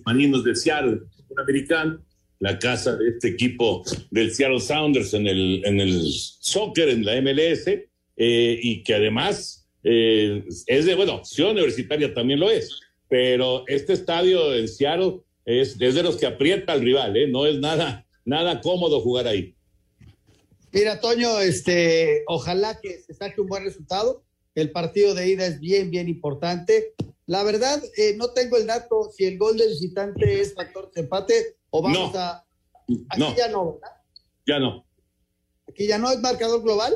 [0.06, 1.02] Maninos de Seattle,
[1.38, 2.00] americano,
[2.40, 7.22] la casa de este equipo del Seattle Sounders en el, en el soccer, en la
[7.22, 13.64] MLS, eh, y que además eh, es de, bueno, Ciudad Universitaria también lo es, pero
[13.68, 17.28] este estadio en Seattle es, es de los que aprieta al rival, ¿eh?
[17.28, 19.56] no es nada, nada cómodo jugar ahí.
[20.74, 24.26] Mira, Toño, este, ojalá que se saque un buen resultado.
[24.56, 26.94] El partido de ida es bien, bien importante.
[27.26, 31.02] La verdad, eh, no tengo el dato si el gol del visitante es factor de
[31.02, 32.20] empate o vamos no.
[32.20, 32.46] a.
[33.18, 33.36] No.
[33.38, 33.92] ya no, ¿verdad?
[34.46, 34.86] Ya no.
[35.70, 36.94] Aquí ya no es marcador global.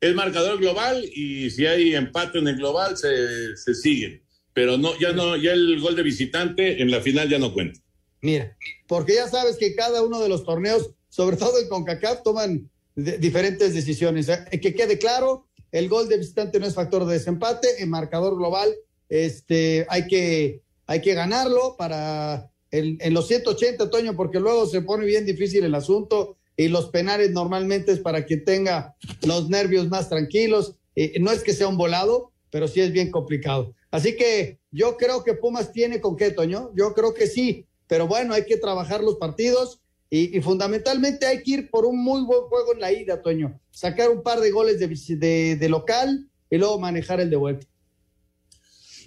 [0.00, 4.22] Es marcador global y si hay empate en el global se, se siguen.
[4.54, 7.80] Pero no, ya no, ya el gol de visitante en la final ya no cuenta.
[8.22, 8.56] Mira,
[8.86, 13.74] porque ya sabes que cada uno de los torneos, sobre todo en CONCACAF, toman diferentes
[13.74, 14.28] decisiones.
[14.28, 18.36] Eh, Que quede claro, el gol de visitante no es factor de desempate, en marcador
[18.36, 18.72] global
[19.08, 24.82] este, hay, que, hay que ganarlo para el- en los 180, Toño, porque luego se
[24.82, 29.88] pone bien difícil el asunto y los penales normalmente es para quien tenga los nervios
[29.88, 30.74] más tranquilos.
[30.96, 33.74] Eh, no es que sea un volado, pero sí es bien complicado.
[33.92, 36.72] Así que yo creo que Pumas tiene con qué, Toño.
[36.76, 41.50] Yo creo que sí, pero bueno, hay que trabajar los partidos y, fundamentalmente hay que
[41.52, 43.60] ir por un muy buen juego en la ida, Toño.
[43.70, 47.68] Sacar un par de goles de- de local y luego manejar el de vuelta.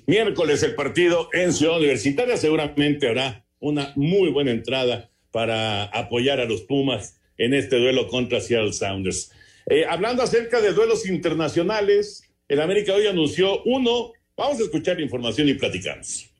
[0.08, 6.46] Miércoles el partido en Ciudad Universitaria seguramente habrá una muy buena entrada para apoyar a
[6.46, 9.32] los Pumas en este duelo contra Seattle Sounders.
[9.68, 14.14] Eh, hablando acerca de duelos internacionales, el América hoy anunció uno.
[14.38, 16.31] Vamos a escuchar la información y platicamos.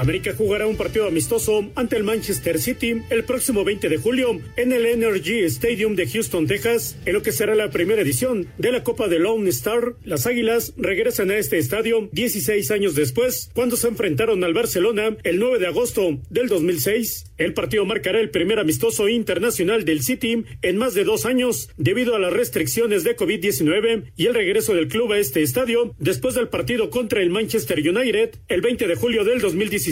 [0.00, 4.72] América jugará un partido amistoso ante el Manchester City el próximo 20 de julio en
[4.72, 8.82] el Energy Stadium de Houston, Texas, en lo que será la primera edición de la
[8.82, 9.96] Copa de Lone Star.
[10.02, 15.38] Las Águilas regresan a este estadio 16 años después, cuando se enfrentaron al Barcelona el
[15.38, 17.32] 9 de agosto del 2006.
[17.36, 22.16] El partido marcará el primer amistoso internacional del City en más de dos años debido
[22.16, 26.48] a las restricciones de COVID-19 y el regreso del club a este estadio después del
[26.48, 29.89] partido contra el Manchester United el 20 de julio del 2017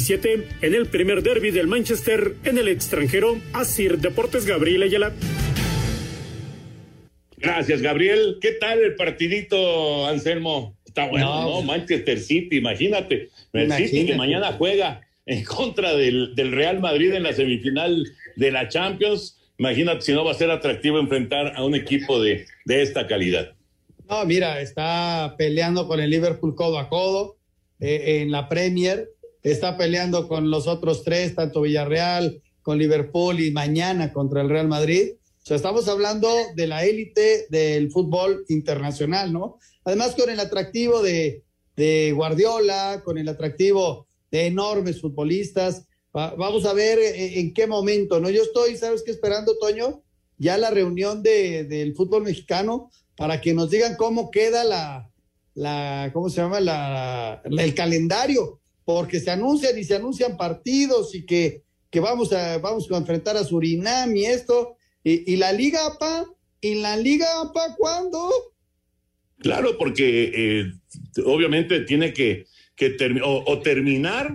[0.62, 3.36] en el primer derby del Manchester en el extranjero.
[3.52, 5.12] Asir Deportes Gabriel Ayala.
[7.36, 8.38] Gracias, Gabriel.
[8.40, 10.76] ¿Qué tal el partidito, Anselmo?
[10.86, 11.52] Está bueno, No, ¿no?
[11.54, 13.30] pues- Manchester City, imagínate.
[13.52, 13.88] El Imagínate.
[13.88, 18.04] City que mañana juega en contra del, del Real Madrid en la semifinal
[18.36, 19.36] de la Champions.
[19.58, 23.54] Imagínate si no va a ser atractivo enfrentar a un equipo de, de esta calidad.
[24.08, 27.36] No, mira, está peleando con el Liverpool codo a codo
[27.80, 29.08] eh, en la Premier,
[29.52, 34.68] está peleando con los otros tres, tanto Villarreal, con Liverpool y mañana contra el Real
[34.68, 35.12] Madrid.
[35.42, 39.58] O sea, estamos hablando de la élite del fútbol internacional, ¿no?
[39.84, 41.42] Además, con el atractivo de,
[42.14, 45.84] Guardiola, con el atractivo de enormes futbolistas.
[46.14, 48.28] Va- vamos a ver eh, en qué momento, ¿no?
[48.30, 49.12] Yo estoy, ¿sabes qué?
[49.12, 50.02] Esperando, Toño,
[50.36, 55.10] ya la reunión de, del fútbol mexicano para que nos digan cómo queda la,
[55.54, 56.60] la ¿cómo se llama?
[56.60, 62.32] La, la- el calendario, porque se anuncian y se anuncian partidos y que, que vamos,
[62.32, 66.24] a, vamos a enfrentar a Surinam y esto, y, y la Liga APA,
[66.62, 68.30] ¿y la Liga APA cuándo?
[69.40, 70.72] Claro, porque eh,
[71.26, 72.46] obviamente tiene que,
[72.76, 74.34] que o terminar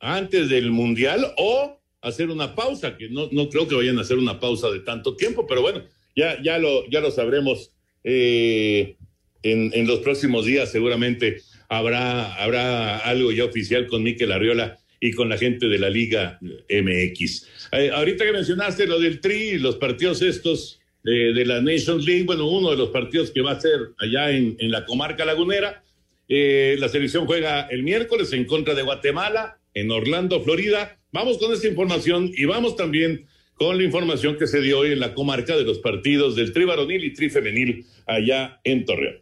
[0.00, 4.18] antes del Mundial o hacer una pausa, que no, no creo que vayan a hacer
[4.18, 5.82] una pausa de tanto tiempo, pero bueno,
[6.14, 7.70] ya, ya, lo, ya lo sabremos
[8.04, 8.98] eh,
[9.42, 15.12] en, en los próximos días, seguramente habrá, habrá algo ya oficial con Miquel Arriola y
[15.12, 17.46] con la gente de la Liga MX.
[17.72, 22.24] Eh, ahorita que mencionaste lo del Tri, los partidos estos de, de la Nations League,
[22.24, 25.84] bueno, uno de los partidos que va a ser allá en, en la comarca lagunera.
[26.28, 30.98] Eh, la selección juega el miércoles en contra de Guatemala, en Orlando, Florida.
[31.12, 35.00] Vamos con esta información y vamos también con la información que se dio hoy en
[35.00, 39.16] la comarca de los partidos del tri varonil y tri femenil allá en Torreón.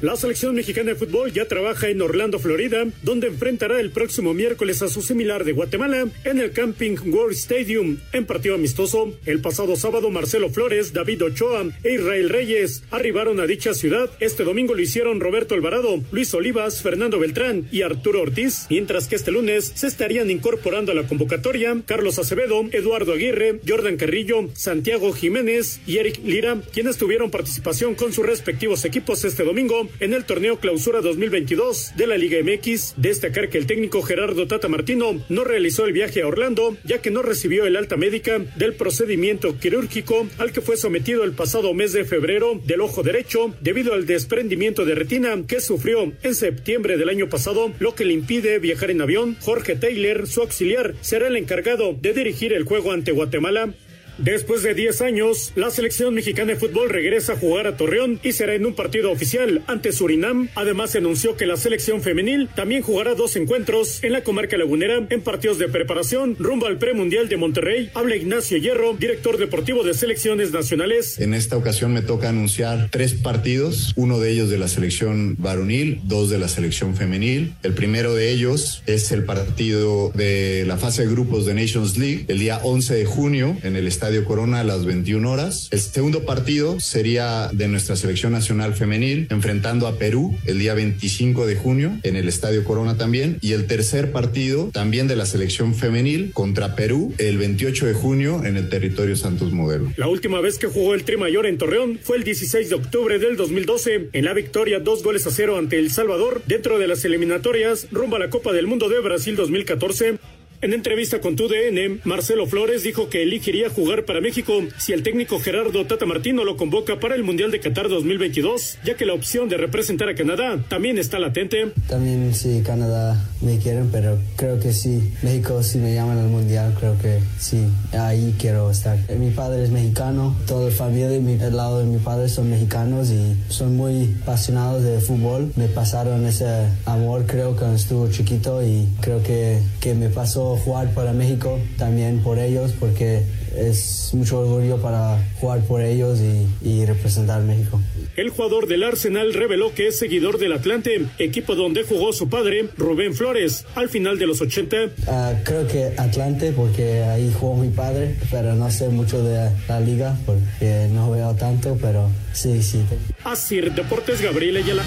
[0.00, 4.80] La selección mexicana de fútbol ya trabaja en Orlando, Florida, donde enfrentará el próximo miércoles
[4.80, 9.12] a su similar de Guatemala en el Camping World Stadium en partido amistoso.
[9.26, 14.08] El pasado sábado Marcelo Flores, David Ochoa e Israel Reyes arribaron a dicha ciudad.
[14.20, 19.16] Este domingo lo hicieron Roberto Alvarado, Luis Olivas, Fernando Beltrán y Arturo Ortiz, mientras que
[19.16, 25.12] este lunes se estarían incorporando a la convocatoria Carlos Acevedo, Eduardo Aguirre, Jordan Carrillo, Santiago
[25.12, 30.24] Jiménez y Eric Lira, quienes tuvieron participación con sus respectivos equipos este domingo en el
[30.24, 32.94] torneo Clausura 2022 de la Liga MX.
[32.96, 37.10] Destacar que el técnico Gerardo Tata Martino no realizó el viaje a Orlando, ya que
[37.10, 41.92] no recibió el alta médica del procedimiento quirúrgico al que fue sometido el pasado mes
[41.92, 47.08] de febrero del ojo derecho debido al desprendimiento de retina que sufrió en septiembre del
[47.08, 49.36] año pasado, lo que le impide viajar en avión.
[49.40, 53.74] Jorge Taylor, su auxiliar, será el encargado de dirigir el juego ante Guatemala.
[54.18, 58.32] Después de 10 años, la selección mexicana de fútbol regresa a jugar a Torreón y
[58.32, 60.48] será en un partido oficial ante Surinam.
[60.56, 65.20] Además, anunció que la selección femenil también jugará dos encuentros en la comarca lagunera en
[65.22, 67.90] partidos de preparación rumbo al premundial de Monterrey.
[67.94, 71.20] Habla Ignacio Hierro, director deportivo de selecciones nacionales.
[71.20, 76.00] En esta ocasión me toca anunciar tres partidos, uno de ellos de la selección varonil,
[76.02, 77.54] dos de la selección femenil.
[77.62, 82.24] El primero de ellos es el partido de la fase de grupos de Nations League
[82.26, 85.68] el día 11 de junio en el Estadio Corona a las 21 horas.
[85.70, 91.46] El segundo partido sería de nuestra selección nacional femenil enfrentando a Perú el día 25
[91.46, 93.38] de junio en el Estadio Corona también.
[93.40, 98.44] Y el tercer partido también de la selección femenil contra Perú el 28 de junio
[98.44, 99.92] en el territorio Santos Modelo.
[99.96, 103.18] La última vez que jugó el Tri Mayor en Torreón fue el 16 de octubre
[103.18, 107.04] del 2012 en la victoria dos goles a cero ante El Salvador dentro de las
[107.04, 110.18] eliminatorias rumbo a la Copa del Mundo de Brasil 2014.
[110.60, 115.38] En entrevista con TUDN, Marcelo Flores dijo que elegiría jugar para México si el técnico
[115.38, 119.48] Gerardo Tata Martino lo convoca para el Mundial de Qatar 2022, ya que la opción
[119.48, 121.72] de representar a Canadá también está latente.
[121.86, 126.74] También sí, Canadá me quieren, pero creo que sí, México si me llaman al Mundial,
[126.76, 128.98] creo que sí, ahí quiero estar.
[129.16, 132.50] Mi padre es mexicano, toda la familia de mi, el lado de mi padre son
[132.50, 135.52] mexicanos y son muy apasionados de fútbol.
[135.54, 140.92] Me pasaron ese amor creo cuando estuve chiquito y creo que, que me pasó jugar
[140.94, 143.22] para México también por ellos porque
[143.56, 147.80] es mucho orgullo para jugar por ellos y, y, representar México.
[148.16, 152.68] El jugador del Arsenal reveló que es seguidor del Atlante, equipo donde jugó su padre,
[152.76, 154.76] Rubén Flores, al final de los 80.
[154.76, 159.80] Uh, creo que Atlante, porque ahí jugó mi padre, pero no sé mucho de la
[159.80, 162.80] liga porque no veo tanto, pero sí, sí.
[163.24, 164.84] Así, Deportes Gabriel Ayala.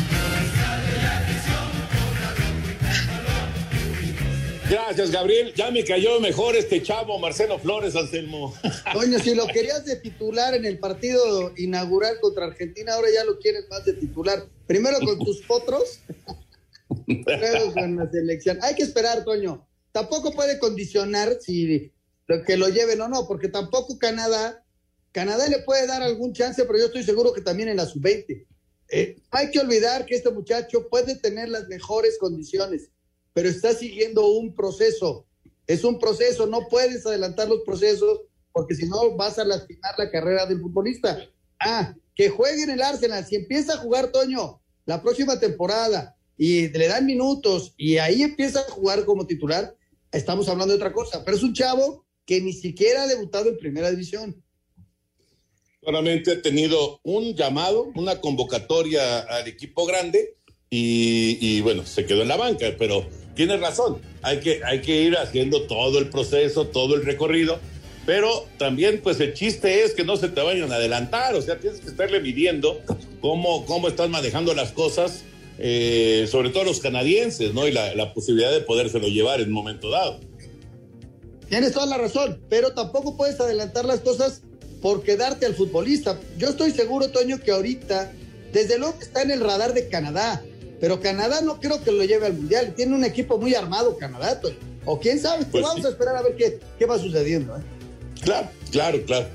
[4.72, 5.53] Gracias, Gabriel.
[5.53, 8.55] Ya me cayó mejor este chavo, Marcelo Flores, Anselmo.
[8.93, 13.38] Coño, si lo querías de titular en el partido inaugural contra Argentina, ahora ya lo
[13.38, 14.47] quieres más de titular.
[14.67, 15.99] Primero con tus potros,
[17.05, 18.59] luego con la selección.
[18.61, 19.67] Hay que esperar, Toño.
[19.91, 21.91] Tampoco puede condicionar si
[22.47, 24.63] que lo lleven o no, porque tampoco Canadá,
[25.11, 28.47] Canadá le puede dar algún chance, pero yo estoy seguro que también en la sub-20.
[28.88, 32.89] Eh, hay que olvidar que este muchacho puede tener las mejores condiciones
[33.34, 35.25] pero está siguiendo un proceso.
[35.67, 38.21] Es un proceso, no puedes adelantar los procesos
[38.51, 41.17] porque si no vas a lastimar la carrera del futbolista.
[41.59, 43.25] Ah, que juegue en el Arsenal.
[43.25, 48.61] Si empieza a jugar Toño la próxima temporada y le dan minutos y ahí empieza
[48.61, 49.75] a jugar como titular,
[50.11, 51.23] estamos hablando de otra cosa.
[51.23, 54.43] Pero es un chavo que ni siquiera ha debutado en primera división.
[55.84, 60.38] Solamente ha tenido un llamado, una convocatoria al equipo grande
[60.74, 63.05] y, bueno, se quedó en la banca, pero
[63.36, 67.59] tienes razón, hay que, hay que ir haciendo todo el proceso, todo el recorrido,
[68.05, 71.59] pero también pues el chiste es que no se te vayan a adelantar, o sea,
[71.59, 72.80] tienes que estarle midiendo
[73.19, 75.26] cómo, cómo estás manejando las cosas,
[75.59, 77.67] eh, sobre todo los canadienses, ¿no?
[77.67, 80.22] Y la, la posibilidad de podérselo llevar en un momento dado.
[81.49, 84.41] Tienes toda la razón, pero tampoco puedes adelantar las cosas
[84.82, 86.17] por quedarte al futbolista.
[86.38, 88.13] Yo estoy seguro, Toño, que ahorita,
[88.53, 90.41] desde luego está en el radar de Canadá,
[90.82, 92.73] pero Canadá no creo que lo lleve al Mundial.
[92.75, 94.57] Tiene un equipo muy armado Canadá, Toño.
[94.84, 95.86] O quién sabe, pues vamos sí.
[95.86, 97.55] a esperar a ver qué, qué va sucediendo.
[97.55, 97.61] ¿eh?
[98.23, 99.27] Claro, claro, claro.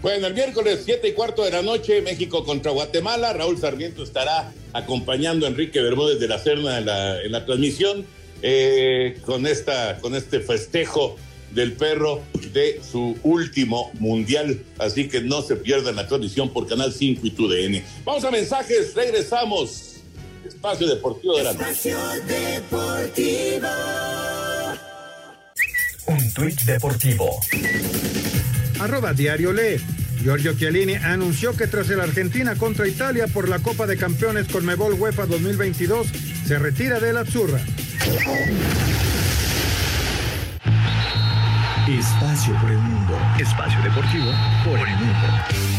[0.00, 3.34] Bueno, el miércoles 7 y cuarto de la noche, México contra Guatemala.
[3.34, 8.06] Raúl Sarmiento estará acompañando a Enrique Bermúdez de la Serna en la, en la transmisión
[8.40, 11.16] eh, con, esta, con este festejo
[11.50, 12.22] del perro
[12.54, 14.62] de su último mundial.
[14.78, 17.82] Así que no se pierdan la transmisión por Canal 5 y TUDN.
[18.04, 19.95] Vamos a mensajes, regresamos.
[20.66, 21.96] Espacio Deportivo de la Espacio
[22.26, 23.68] Deportivo.
[26.06, 27.40] Un tuit deportivo.
[28.80, 29.80] Arroba Diario Lee.
[30.20, 34.66] Giorgio Chiellini anunció que tras el Argentina contra Italia por la Copa de Campeones con
[34.66, 36.08] Mebol UEFA 2022
[36.44, 37.60] se retira de la Azzurra.
[41.88, 43.16] Espacio por el mundo.
[43.38, 44.32] Espacio deportivo
[44.64, 45.75] por el mundo.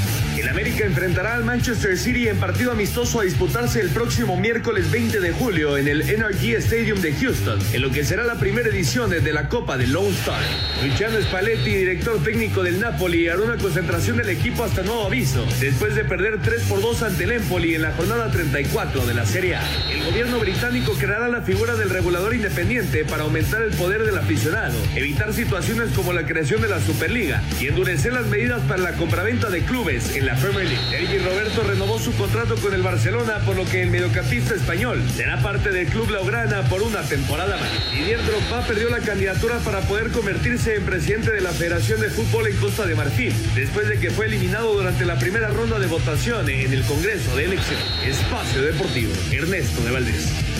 [0.57, 5.31] América enfrentará al Manchester City en partido amistoso a disputarse el próximo miércoles 20 de
[5.31, 9.31] julio en el NRG Stadium de Houston, en lo que será la primera edición de
[9.31, 10.41] la Copa de Lone Star.
[10.83, 15.93] Luciano Spalletti, director técnico del Napoli, hará una concentración del equipo hasta nuevo aviso, después
[15.93, 19.57] de perder 3 por 2 ante el Empoli en la jornada 34 de la Serie
[19.57, 19.63] A.
[19.91, 24.75] El gobierno británico creará la figura del regulador independiente para aumentar el poder del aficionado,
[24.95, 29.51] evitar situaciones como la creación de la Superliga y endurecer las medidas para la compraventa
[29.51, 33.63] de clubes en la Premier Eric Roberto renovó su contrato con el Barcelona, por lo
[33.65, 37.69] que el mediocampista español será parte del club Blaugrana por una temporada más.
[37.93, 42.47] Didier Drogba perdió la candidatura para poder convertirse en presidente de la Federación de Fútbol
[42.47, 46.49] en Costa de Marfil, después de que fue eliminado durante la primera ronda de votación
[46.49, 47.79] en el Congreso de Elección.
[48.03, 50.56] Espacio Deportivo, Ernesto de Valdés.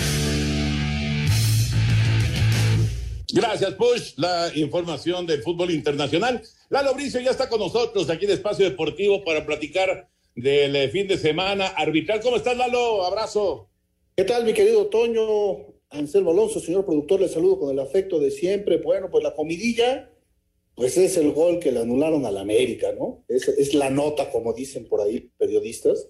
[3.38, 4.14] Gracias, Push.
[4.16, 6.42] La información del fútbol internacional.
[6.70, 11.06] Lalo Bricio ya está con nosotros aquí en Espacio Deportivo para platicar del eh, fin
[11.06, 12.20] de semana arbitral.
[12.20, 13.04] ¿Cómo estás, Lalo?
[13.04, 13.68] Abrazo.
[14.16, 15.68] ¿Qué tal, mi querido Toño?
[15.90, 18.78] Anselmo Alonso, señor productor, le saludo con el afecto de siempre.
[18.78, 20.10] Bueno, pues la comidilla,
[20.74, 23.22] pues es el gol que le anularon al América, ¿no?
[23.28, 26.08] Es, es la nota, como dicen por ahí periodistas.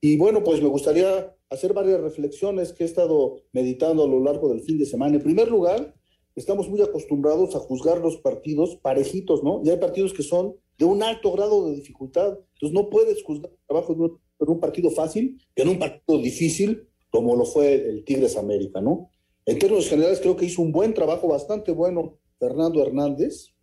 [0.00, 4.48] Y bueno, pues me gustaría hacer varias reflexiones que he estado meditando a lo largo
[4.48, 5.16] del fin de semana.
[5.16, 5.97] En primer lugar,
[6.38, 9.62] estamos muy acostumbrados a juzgar los partidos parejitos, ¿no?
[9.64, 12.38] Y hay partidos que son de un alto grado de dificultad.
[12.54, 17.36] Entonces no puedes juzgar el trabajo en un, partido fácil en un partido difícil como
[17.36, 19.10] lo fue el Tigres América, ¿no?
[19.46, 23.54] En términos generales creo que hizo un buen trabajo, bastante bueno Fernando Hernández.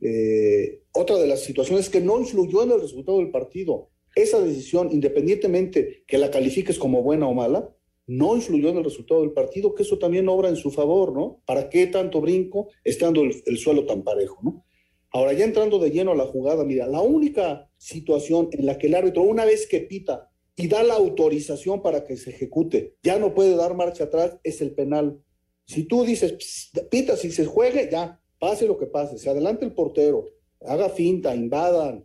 [0.00, 4.90] Eh, otra de las situaciones que no influyó en el resultado del partido, esa decisión,
[4.90, 7.72] independientemente que la califiques como buena o mala,
[8.10, 11.40] no influyó en el resultado del partido, que eso también obra en su favor, ¿no?
[11.46, 14.64] ¿Para qué tanto brinco estando el, el, suelo tan parejo, ¿no?
[15.12, 18.88] Ahora, ya entrando de lleno a la jugada, mira, la única situación en la que
[18.88, 23.16] el árbitro, una vez que pita y da la autorización para que se ejecute, ya
[23.20, 25.22] no puede dar marcha atrás, es el penal.
[25.64, 26.34] Si tú dices,
[26.90, 30.26] pita, si se juegue, ya, pase lo que pase, se adelante el portero,
[30.62, 32.04] haga finta, invadan,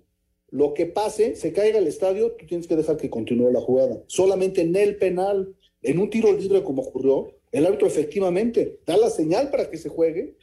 [0.52, 4.04] lo que pase, se caiga el estadio, tú tienes que dejar que continúe la jugada.
[4.06, 5.56] Solamente en el penal,
[5.86, 9.90] en un tiro libre como ocurrió, el árbitro efectivamente da la señal para que se
[9.90, 10.36] juegue,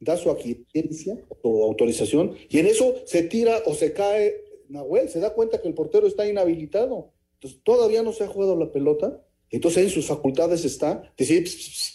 [0.00, 5.20] da su aquiescencia o autorización, y en eso se tira o se cae Nahuel, se
[5.20, 7.12] da cuenta que el portero está inhabilitado.
[7.34, 11.44] Entonces, todavía no se ha jugado la pelota, entonces en sus facultades está decir,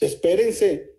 [0.02, 0.94] espérense,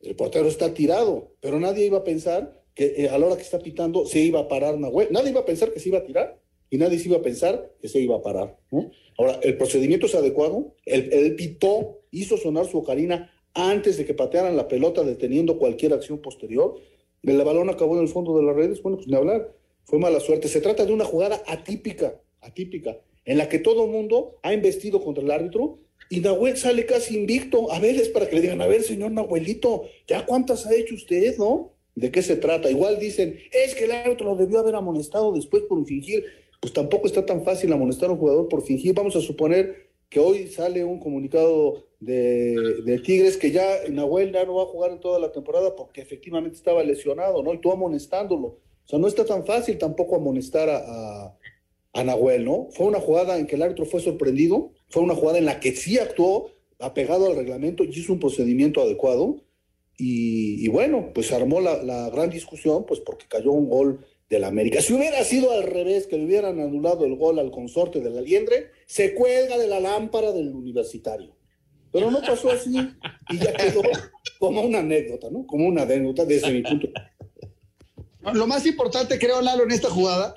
[0.00, 3.42] el portero está tirado, pero nadie iba a pensar que eh, a la hora que
[3.42, 6.04] está pitando se iba a parar Nahuel, nadie iba a pensar que se iba a
[6.04, 6.40] tirar
[6.70, 8.56] y nadie se iba a pensar que se iba a parar.
[9.18, 14.14] Ahora, el procedimiento es adecuado, él, él pitó, hizo sonar su ocarina antes de que
[14.14, 16.76] patearan la pelota deteniendo cualquier acción posterior,
[17.22, 19.52] el balón acabó en el fondo de las redes, bueno, pues ni hablar,
[19.84, 20.48] fue mala suerte.
[20.48, 25.02] Se trata de una jugada atípica, atípica, en la que todo el mundo ha investido
[25.02, 27.70] contra el árbitro y Nahuel sale casi invicto.
[27.72, 30.94] A ver, es para que le digan, a ver, señor Nahuelito, ¿ya cuántas ha hecho
[30.94, 31.72] usted, no?
[31.94, 32.70] ¿De qué se trata?
[32.70, 36.24] Igual dicen, es que el árbitro lo debió haber amonestado después por fingir.
[36.60, 38.94] Pues tampoco está tan fácil amonestar a un jugador por fingir.
[38.94, 44.44] Vamos a suponer que hoy sale un comunicado de, de, Tigres que ya Nahuel ya
[44.44, 47.54] no va a jugar en toda la temporada porque efectivamente estaba lesionado, ¿no?
[47.54, 48.46] Y tú amonestándolo.
[48.48, 51.36] O sea, no está tan fácil tampoco amonestar a,
[51.92, 52.68] a, Nahuel, ¿no?
[52.72, 55.72] Fue una jugada en que el árbitro fue sorprendido, fue una jugada en la que
[55.76, 56.50] sí actuó
[56.80, 59.42] apegado al reglamento y hizo un procedimiento adecuado.
[59.96, 64.44] Y, y bueno, pues armó la, la, gran discusión, pues porque cayó un gol del
[64.44, 64.80] América.
[64.80, 68.20] Si hubiera sido al revés, que le hubieran anulado el gol al consorte de la
[68.20, 71.36] Liendre, se cuelga de la lámpara del universitario.
[71.92, 72.76] Pero no pasó así
[73.28, 73.82] y ya quedó
[74.38, 75.44] como una anécdota, ¿no?
[75.44, 76.88] Como una anécdota desde mi punto.
[78.32, 80.32] Lo más importante, creo, Lalo, en esta jugada,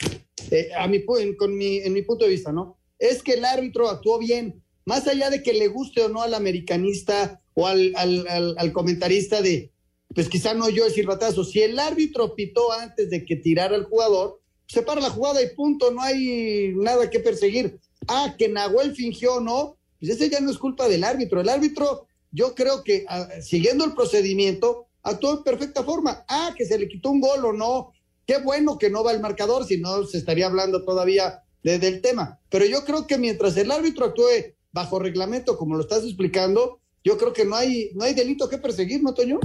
[0.49, 2.79] eh, a mi, en, con mi, en mi punto de vista, ¿no?
[2.97, 4.63] Es que el árbitro actuó bien.
[4.85, 9.43] Más allá de que le guste o no al americanista o al, al, al comentarista
[9.43, 9.72] de,
[10.13, 11.43] pues quizá no yo el silbatazo.
[11.43, 15.53] Si el árbitro pitó antes de que tirara el jugador, se para la jugada y
[15.55, 17.79] punto, no hay nada que perseguir.
[18.07, 19.77] Ah, que Nahuel fingió, ¿no?
[19.99, 21.41] Pues ese ya no es culpa del árbitro.
[21.41, 26.25] El árbitro, yo creo que ah, siguiendo el procedimiento, actuó en perfecta forma.
[26.27, 27.91] Ah, que se le quitó un gol o no.
[28.25, 32.01] Qué bueno que no va el marcador, si no se estaría hablando todavía de, del
[32.01, 32.39] tema.
[32.49, 37.17] Pero yo creo que mientras el árbitro actúe bajo reglamento, como lo estás explicando, yo
[37.17, 39.39] creo que no hay, no hay delito que perseguir, ¿no, Toño?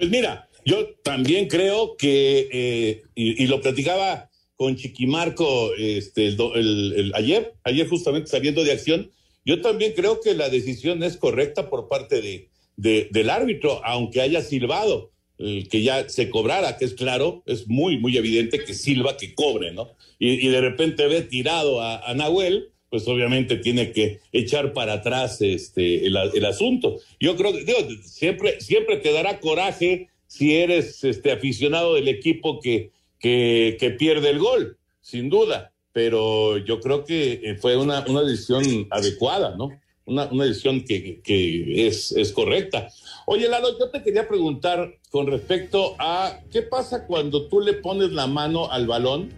[0.00, 6.92] Pues mira, yo también creo que, eh, y, lo platicaba con Chiquimarco este, el, el,
[6.96, 9.10] el, ayer, ayer justamente saliendo de acción,
[9.44, 14.22] yo también creo que la decisión es correcta por parte de, de, del árbitro, aunque
[14.22, 19.18] haya silbado, que ya se cobrara, que es claro, es muy, muy evidente que silba,
[19.18, 19.90] que cobre, ¿no?
[20.18, 25.40] Y, y de repente ve tirado a Nahuel, pues obviamente tiene que echar para atrás
[25.40, 26.96] este el, el, asunto.
[27.20, 32.60] Yo creo que digo, siempre, siempre te dará coraje si eres este aficionado del equipo
[32.60, 35.72] que, que, que pierde el gol, sin duda.
[35.92, 39.70] Pero yo creo que fue una, una decisión adecuada, ¿no?
[40.04, 42.88] Una, una decisión que, que es, es correcta.
[43.26, 48.10] Oye, Lalo, yo te quería preguntar con respecto a qué pasa cuando tú le pones
[48.10, 49.30] la mano al balón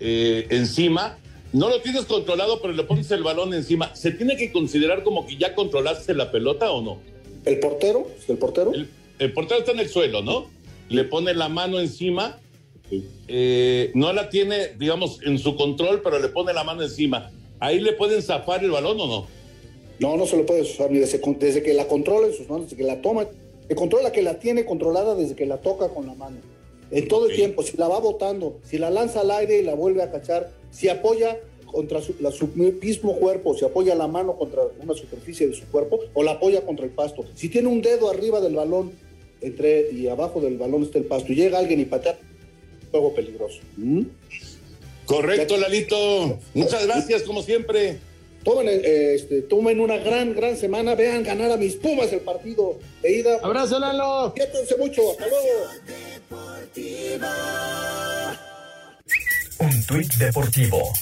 [0.00, 1.18] eh, encima
[1.54, 5.24] no lo tienes controlado, pero le pones el balón encima, ¿se tiene que considerar como
[5.24, 6.98] que ya controlaste la pelota o no?
[7.44, 8.08] ¿El portero?
[8.26, 8.72] ¿El portero?
[9.20, 10.46] El, portero está en el suelo, ¿no?
[10.88, 12.40] Le pone la mano encima,
[13.28, 17.30] eh, no la tiene, digamos, en su control, pero le pone la mano encima.
[17.60, 19.26] ¿Ahí le pueden zafar el balón o no?
[20.00, 22.64] No, no se lo puede zafar ni desde, desde que la controla en sus manos,
[22.64, 23.28] desde que la toma.
[23.68, 26.38] El controla que la tiene controlada desde que la toca con la mano.
[26.90, 29.74] En todo el tiempo, si la va botando, si la lanza al aire y la
[29.74, 32.14] vuelve a cachar, si apoya contra su,
[32.54, 36.60] mismo cuerpo, si apoya la mano contra una superficie de su cuerpo o la apoya
[36.62, 37.24] contra el pasto.
[37.34, 38.92] Si tiene un dedo arriba del balón
[39.40, 42.18] entre y abajo del balón está el pasto y llega alguien y patea,
[42.90, 43.60] juego peligroso.
[43.76, 44.02] ¿Mm?
[45.06, 46.38] Correcto, Lalito.
[46.54, 47.98] Muchas gracias, como siempre.
[48.42, 50.94] Tomen, eh, este, tomen una gran, gran semana.
[50.94, 53.38] Vean ganar a mis Pumas el partido de ida.
[53.42, 54.32] Abrazo, Lalo.
[54.34, 55.10] Quédense mucho.
[55.10, 55.48] Hasta luego.
[59.86, 60.92] Tuit deportivo.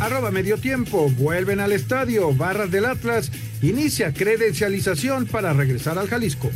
[0.00, 1.10] Arroba medio tiempo.
[1.10, 2.32] Vuelven al estadio.
[2.32, 3.30] Barras del Atlas.
[3.60, 6.50] Inicia credencialización para regresar al Jalisco.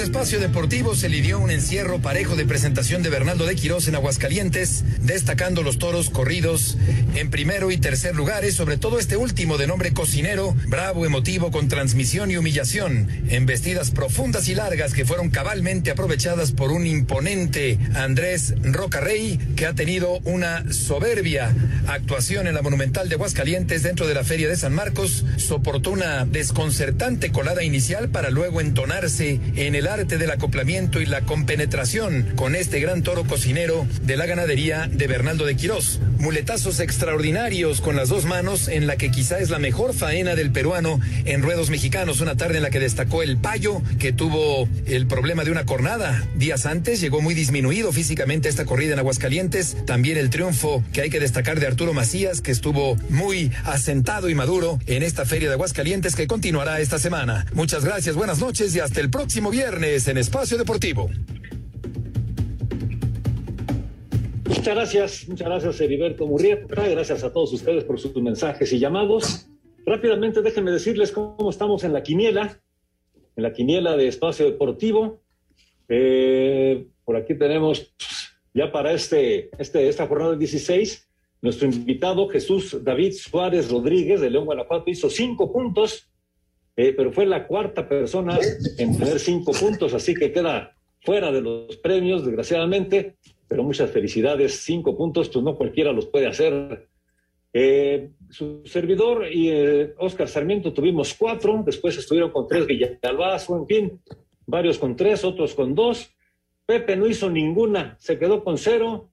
[0.00, 4.82] Espacio Deportivo, se lidió un encierro parejo de presentación de Bernardo de Quirós en Aguascalientes,
[5.02, 6.78] destacando los toros corridos
[7.14, 11.68] en primero y tercer lugares, sobre todo este último de nombre cocinero, bravo, emotivo, con
[11.68, 17.78] transmisión y humillación, en vestidas profundas y largas que fueron cabalmente aprovechadas por un imponente
[17.94, 21.54] Andrés Rocarrey, que ha tenido una soberbia
[21.88, 26.24] actuación en la Monumental de Aguascalientes dentro de la Feria de San Marcos, soportó una
[26.24, 32.54] desconcertante colada inicial para luego entonarse en el arte del acoplamiento y la compenetración con
[32.54, 35.98] este gran toro cocinero de la ganadería de Bernaldo de Quirós.
[36.18, 40.52] Muletazos extraordinarios con las dos manos en la que quizá es la mejor faena del
[40.52, 42.20] peruano en ruedos mexicanos.
[42.20, 46.24] Una tarde en la que destacó el payo, que tuvo el problema de una cornada.
[46.36, 49.76] Días antes llegó muy disminuido físicamente esta corrida en Aguascalientes.
[49.86, 54.36] También el triunfo que hay que destacar de Arturo Macías, que estuvo muy asentado y
[54.36, 57.46] maduro en esta feria de Aguascalientes que continuará esta semana.
[57.54, 61.08] Muchas gracias, buenas noches y hasta el próximo viernes en Espacio Deportivo.
[64.46, 69.46] Muchas gracias, muchas gracias Heriberto Murrieta, gracias a todos ustedes por sus mensajes y llamados.
[69.86, 72.60] Rápidamente déjenme decirles cómo estamos en la quiniela,
[73.36, 75.22] en la quiniela de Espacio Deportivo.
[75.88, 77.94] Eh, por aquí tenemos
[78.52, 81.08] ya para este, este, esta jornada 16,
[81.40, 86.09] nuestro invitado Jesús David Suárez Rodríguez de León, Guanajuato, hizo cinco puntos
[86.82, 88.38] eh, pero fue la cuarta persona
[88.78, 93.16] en tener cinco puntos, así que queda fuera de los premios, desgraciadamente,
[93.46, 96.88] pero muchas felicidades, cinco puntos, pues no cualquiera los puede hacer.
[97.52, 99.50] Eh, su servidor y
[99.98, 104.00] Oscar eh, Sarmiento tuvimos cuatro, después estuvieron con tres Villalbazo, en fin,
[104.46, 106.10] varios con tres, otros con dos.
[106.64, 109.10] Pepe no hizo ninguna, se quedó con cero.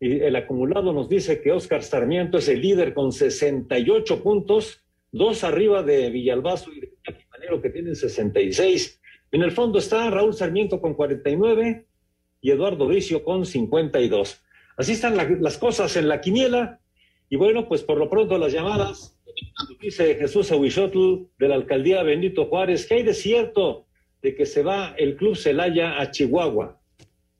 [0.00, 4.80] Y el acumulado nos dice que Oscar Sarmiento es el líder con 68 puntos
[5.14, 6.93] dos arriba de Villalbazo y de
[7.62, 9.00] Que tienen 66.
[9.32, 11.86] En el fondo está Raúl Sarmiento con 49
[12.40, 14.40] y Eduardo Vicio con 52.
[14.76, 16.80] Así están las cosas en la quiniela.
[17.30, 19.16] Y bueno, pues por lo pronto las llamadas,
[19.80, 23.86] dice Jesús Ahuichotl de la alcaldía Benito Juárez, que hay de cierto
[24.22, 26.80] de que se va el Club Celaya a Chihuahua.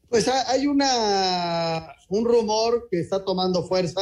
[0.09, 4.01] Pues hay una, un rumor que está tomando fuerza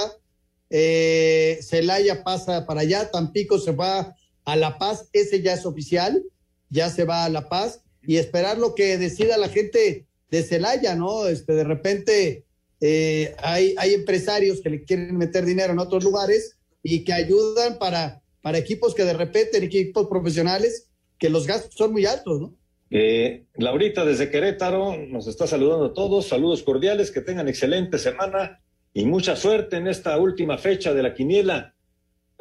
[0.75, 6.25] eh, Celaya pasa para allá, Tampico se va a La Paz, ese ya es oficial,
[6.71, 10.97] ya se va a La Paz y esperar lo que decida la gente de Celaya,
[10.97, 11.27] ¿no?
[11.29, 12.45] Este, de repente
[12.81, 17.79] eh, hay, hay empresarios que le quieren meter dinero en otros lugares y que ayudan
[17.79, 20.89] para, para equipos que de repente, en equipos profesionales,
[21.19, 22.55] que los gastos son muy altos, ¿no?
[22.95, 28.61] Eh, Laurita desde Querétaro nos está saludando a todos, saludos cordiales, que tengan excelente semana
[28.93, 31.75] y mucha suerte en esta última fecha de la quiniela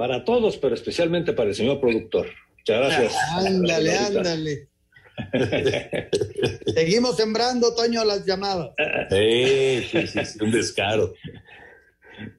[0.01, 2.25] para todos, pero especialmente para el señor productor.
[2.57, 3.15] Muchas gracias.
[3.37, 4.67] Ándale, ándale.
[6.73, 8.71] Seguimos sembrando, Toño, las llamadas.
[9.11, 11.13] Sí, sí, sí, un descaro.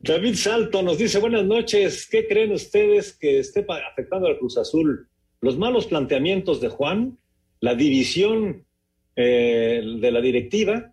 [0.00, 5.08] David Salto nos dice, buenas noches, ¿qué creen ustedes que esté afectando al Cruz Azul?
[5.40, 7.16] ¿Los malos planteamientos de Juan?
[7.60, 8.66] ¿La división
[9.14, 10.91] eh, de la directiva?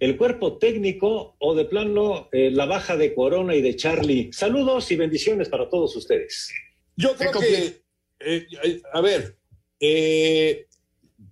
[0.00, 4.30] El cuerpo técnico o de plano eh, la baja de Corona y de Charlie.
[4.32, 6.52] Saludos y bendiciones para todos ustedes.
[6.96, 7.82] Yo creo que,
[8.20, 8.46] eh,
[8.92, 9.36] a ver,
[9.80, 10.66] eh,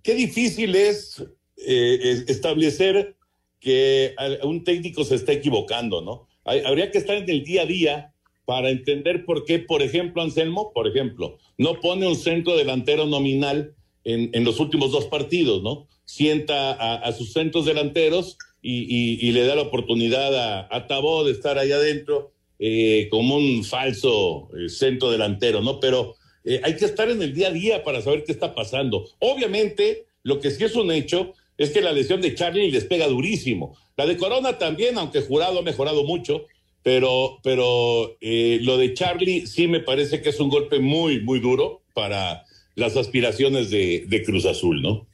[0.01, 1.23] qué difícil es
[1.55, 3.15] establecer
[3.59, 6.27] que un técnico se está equivocando, ¿no?
[6.45, 8.13] habría que estar en el día a día
[8.45, 13.75] para entender por qué, por ejemplo, Anselmo, por ejemplo, no pone un centro delantero nominal
[14.05, 15.87] en, los últimos dos partidos, ¿no?
[16.05, 18.37] Sienta a, sus centros delanteros
[18.69, 23.63] y, le da la oportunidad a, a Tabó de estar ahí adentro eh, como un
[23.63, 25.79] falso eh, centro delantero, ¿no?
[25.79, 29.07] Pero eh, hay que estar en el día a día para saber qué está pasando.
[29.19, 33.07] Obviamente, lo que sí es un hecho es que la lesión de Charlie les pega
[33.07, 33.77] durísimo.
[33.95, 36.45] La de Corona también, aunque jurado ha mejorado mucho,
[36.83, 41.81] pero, pero lo de Charlie sí me parece que es un golpe muy, muy duro
[41.93, 42.43] para
[42.75, 45.07] las aspiraciones de, de Cruz Azul, ¿no?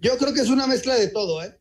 [0.00, 1.57] Yo creo que es una mezcla de todo, ¿eh?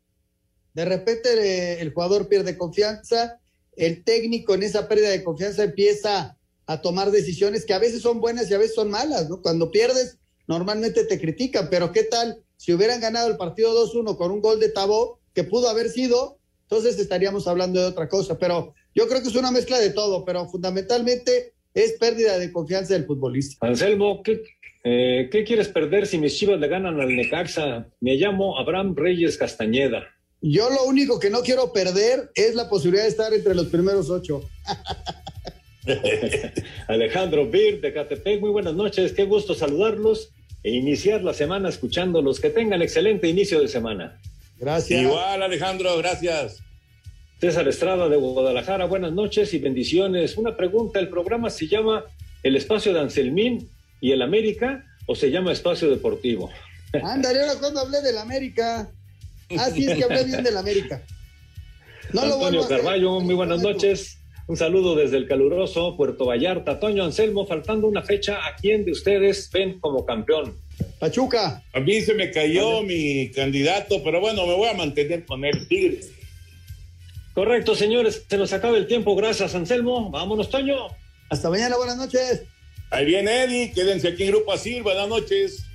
[0.78, 3.40] De repente el jugador pierde confianza,
[3.76, 8.22] el técnico en esa pérdida de confianza empieza a tomar decisiones que a veces son
[8.22, 9.42] buenas y a veces son malas, ¿no?
[9.42, 14.30] Cuando pierdes, normalmente te critican, pero ¿qué tal si hubieran ganado el partido 2-1 con
[14.30, 18.76] un gol de Tabó, que pudo haber sido, entonces estaríamos hablando de otra cosa, pero
[18.94, 23.06] yo creo que es una mezcla de todo, pero fundamentalmente es pérdida de confianza del
[23.08, 23.66] futbolista.
[23.66, 24.44] Anselmo, ¿qué,
[24.84, 27.90] eh, ¿qué quieres perder si mis chivas le ganan al Necaxa?
[28.00, 30.06] Me llamo Abraham Reyes Castañeda.
[30.42, 34.10] Yo lo único que no quiero perder es la posibilidad de estar entre los primeros
[34.10, 34.42] ocho.
[36.88, 40.30] Alejandro Bir de Catepec, muy buenas noches, qué gusto saludarlos
[40.64, 42.40] e iniciar la semana escuchándolos.
[42.40, 44.20] Que tengan excelente inicio de semana.
[44.60, 45.02] Gracias.
[45.02, 46.62] Igual, Alejandro, gracias.
[47.40, 50.38] César Estrada de Guadalajara, buenas noches y bendiciones.
[50.38, 52.04] Una pregunta, ¿el programa se llama
[52.44, 53.70] El Espacio de Anselmín
[54.02, 56.50] y el América o se llama Espacio Deportivo?
[57.04, 58.90] Ándale, ahora cuando hablé del América.
[59.58, 61.04] Así es que hablé bien del América.
[62.14, 64.18] No Antonio Carballo, muy buenas noches.
[64.48, 66.80] Un saludo desde el caluroso Puerto Vallarta.
[66.80, 70.56] Toño Anselmo, faltando una fecha, ¿a quién de ustedes ven como campeón?
[71.00, 71.64] Pachuca.
[71.74, 75.68] A mí se me cayó mi candidato, pero bueno, me voy a mantener con el
[75.68, 76.00] Tigre.
[77.34, 78.26] Correcto, señores.
[78.28, 79.16] Se nos acaba el tiempo.
[79.16, 80.10] Gracias, Anselmo.
[80.10, 80.88] Vámonos, Toño.
[81.30, 81.78] Hasta mañana.
[81.78, 82.44] Buenas noches.
[82.90, 83.72] Ahí viene Eddie.
[83.74, 84.82] Quédense aquí en Grupo Asir.
[84.82, 85.67] Buenas noches.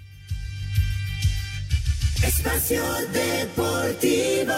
[2.23, 4.53] Espacio Deportivo.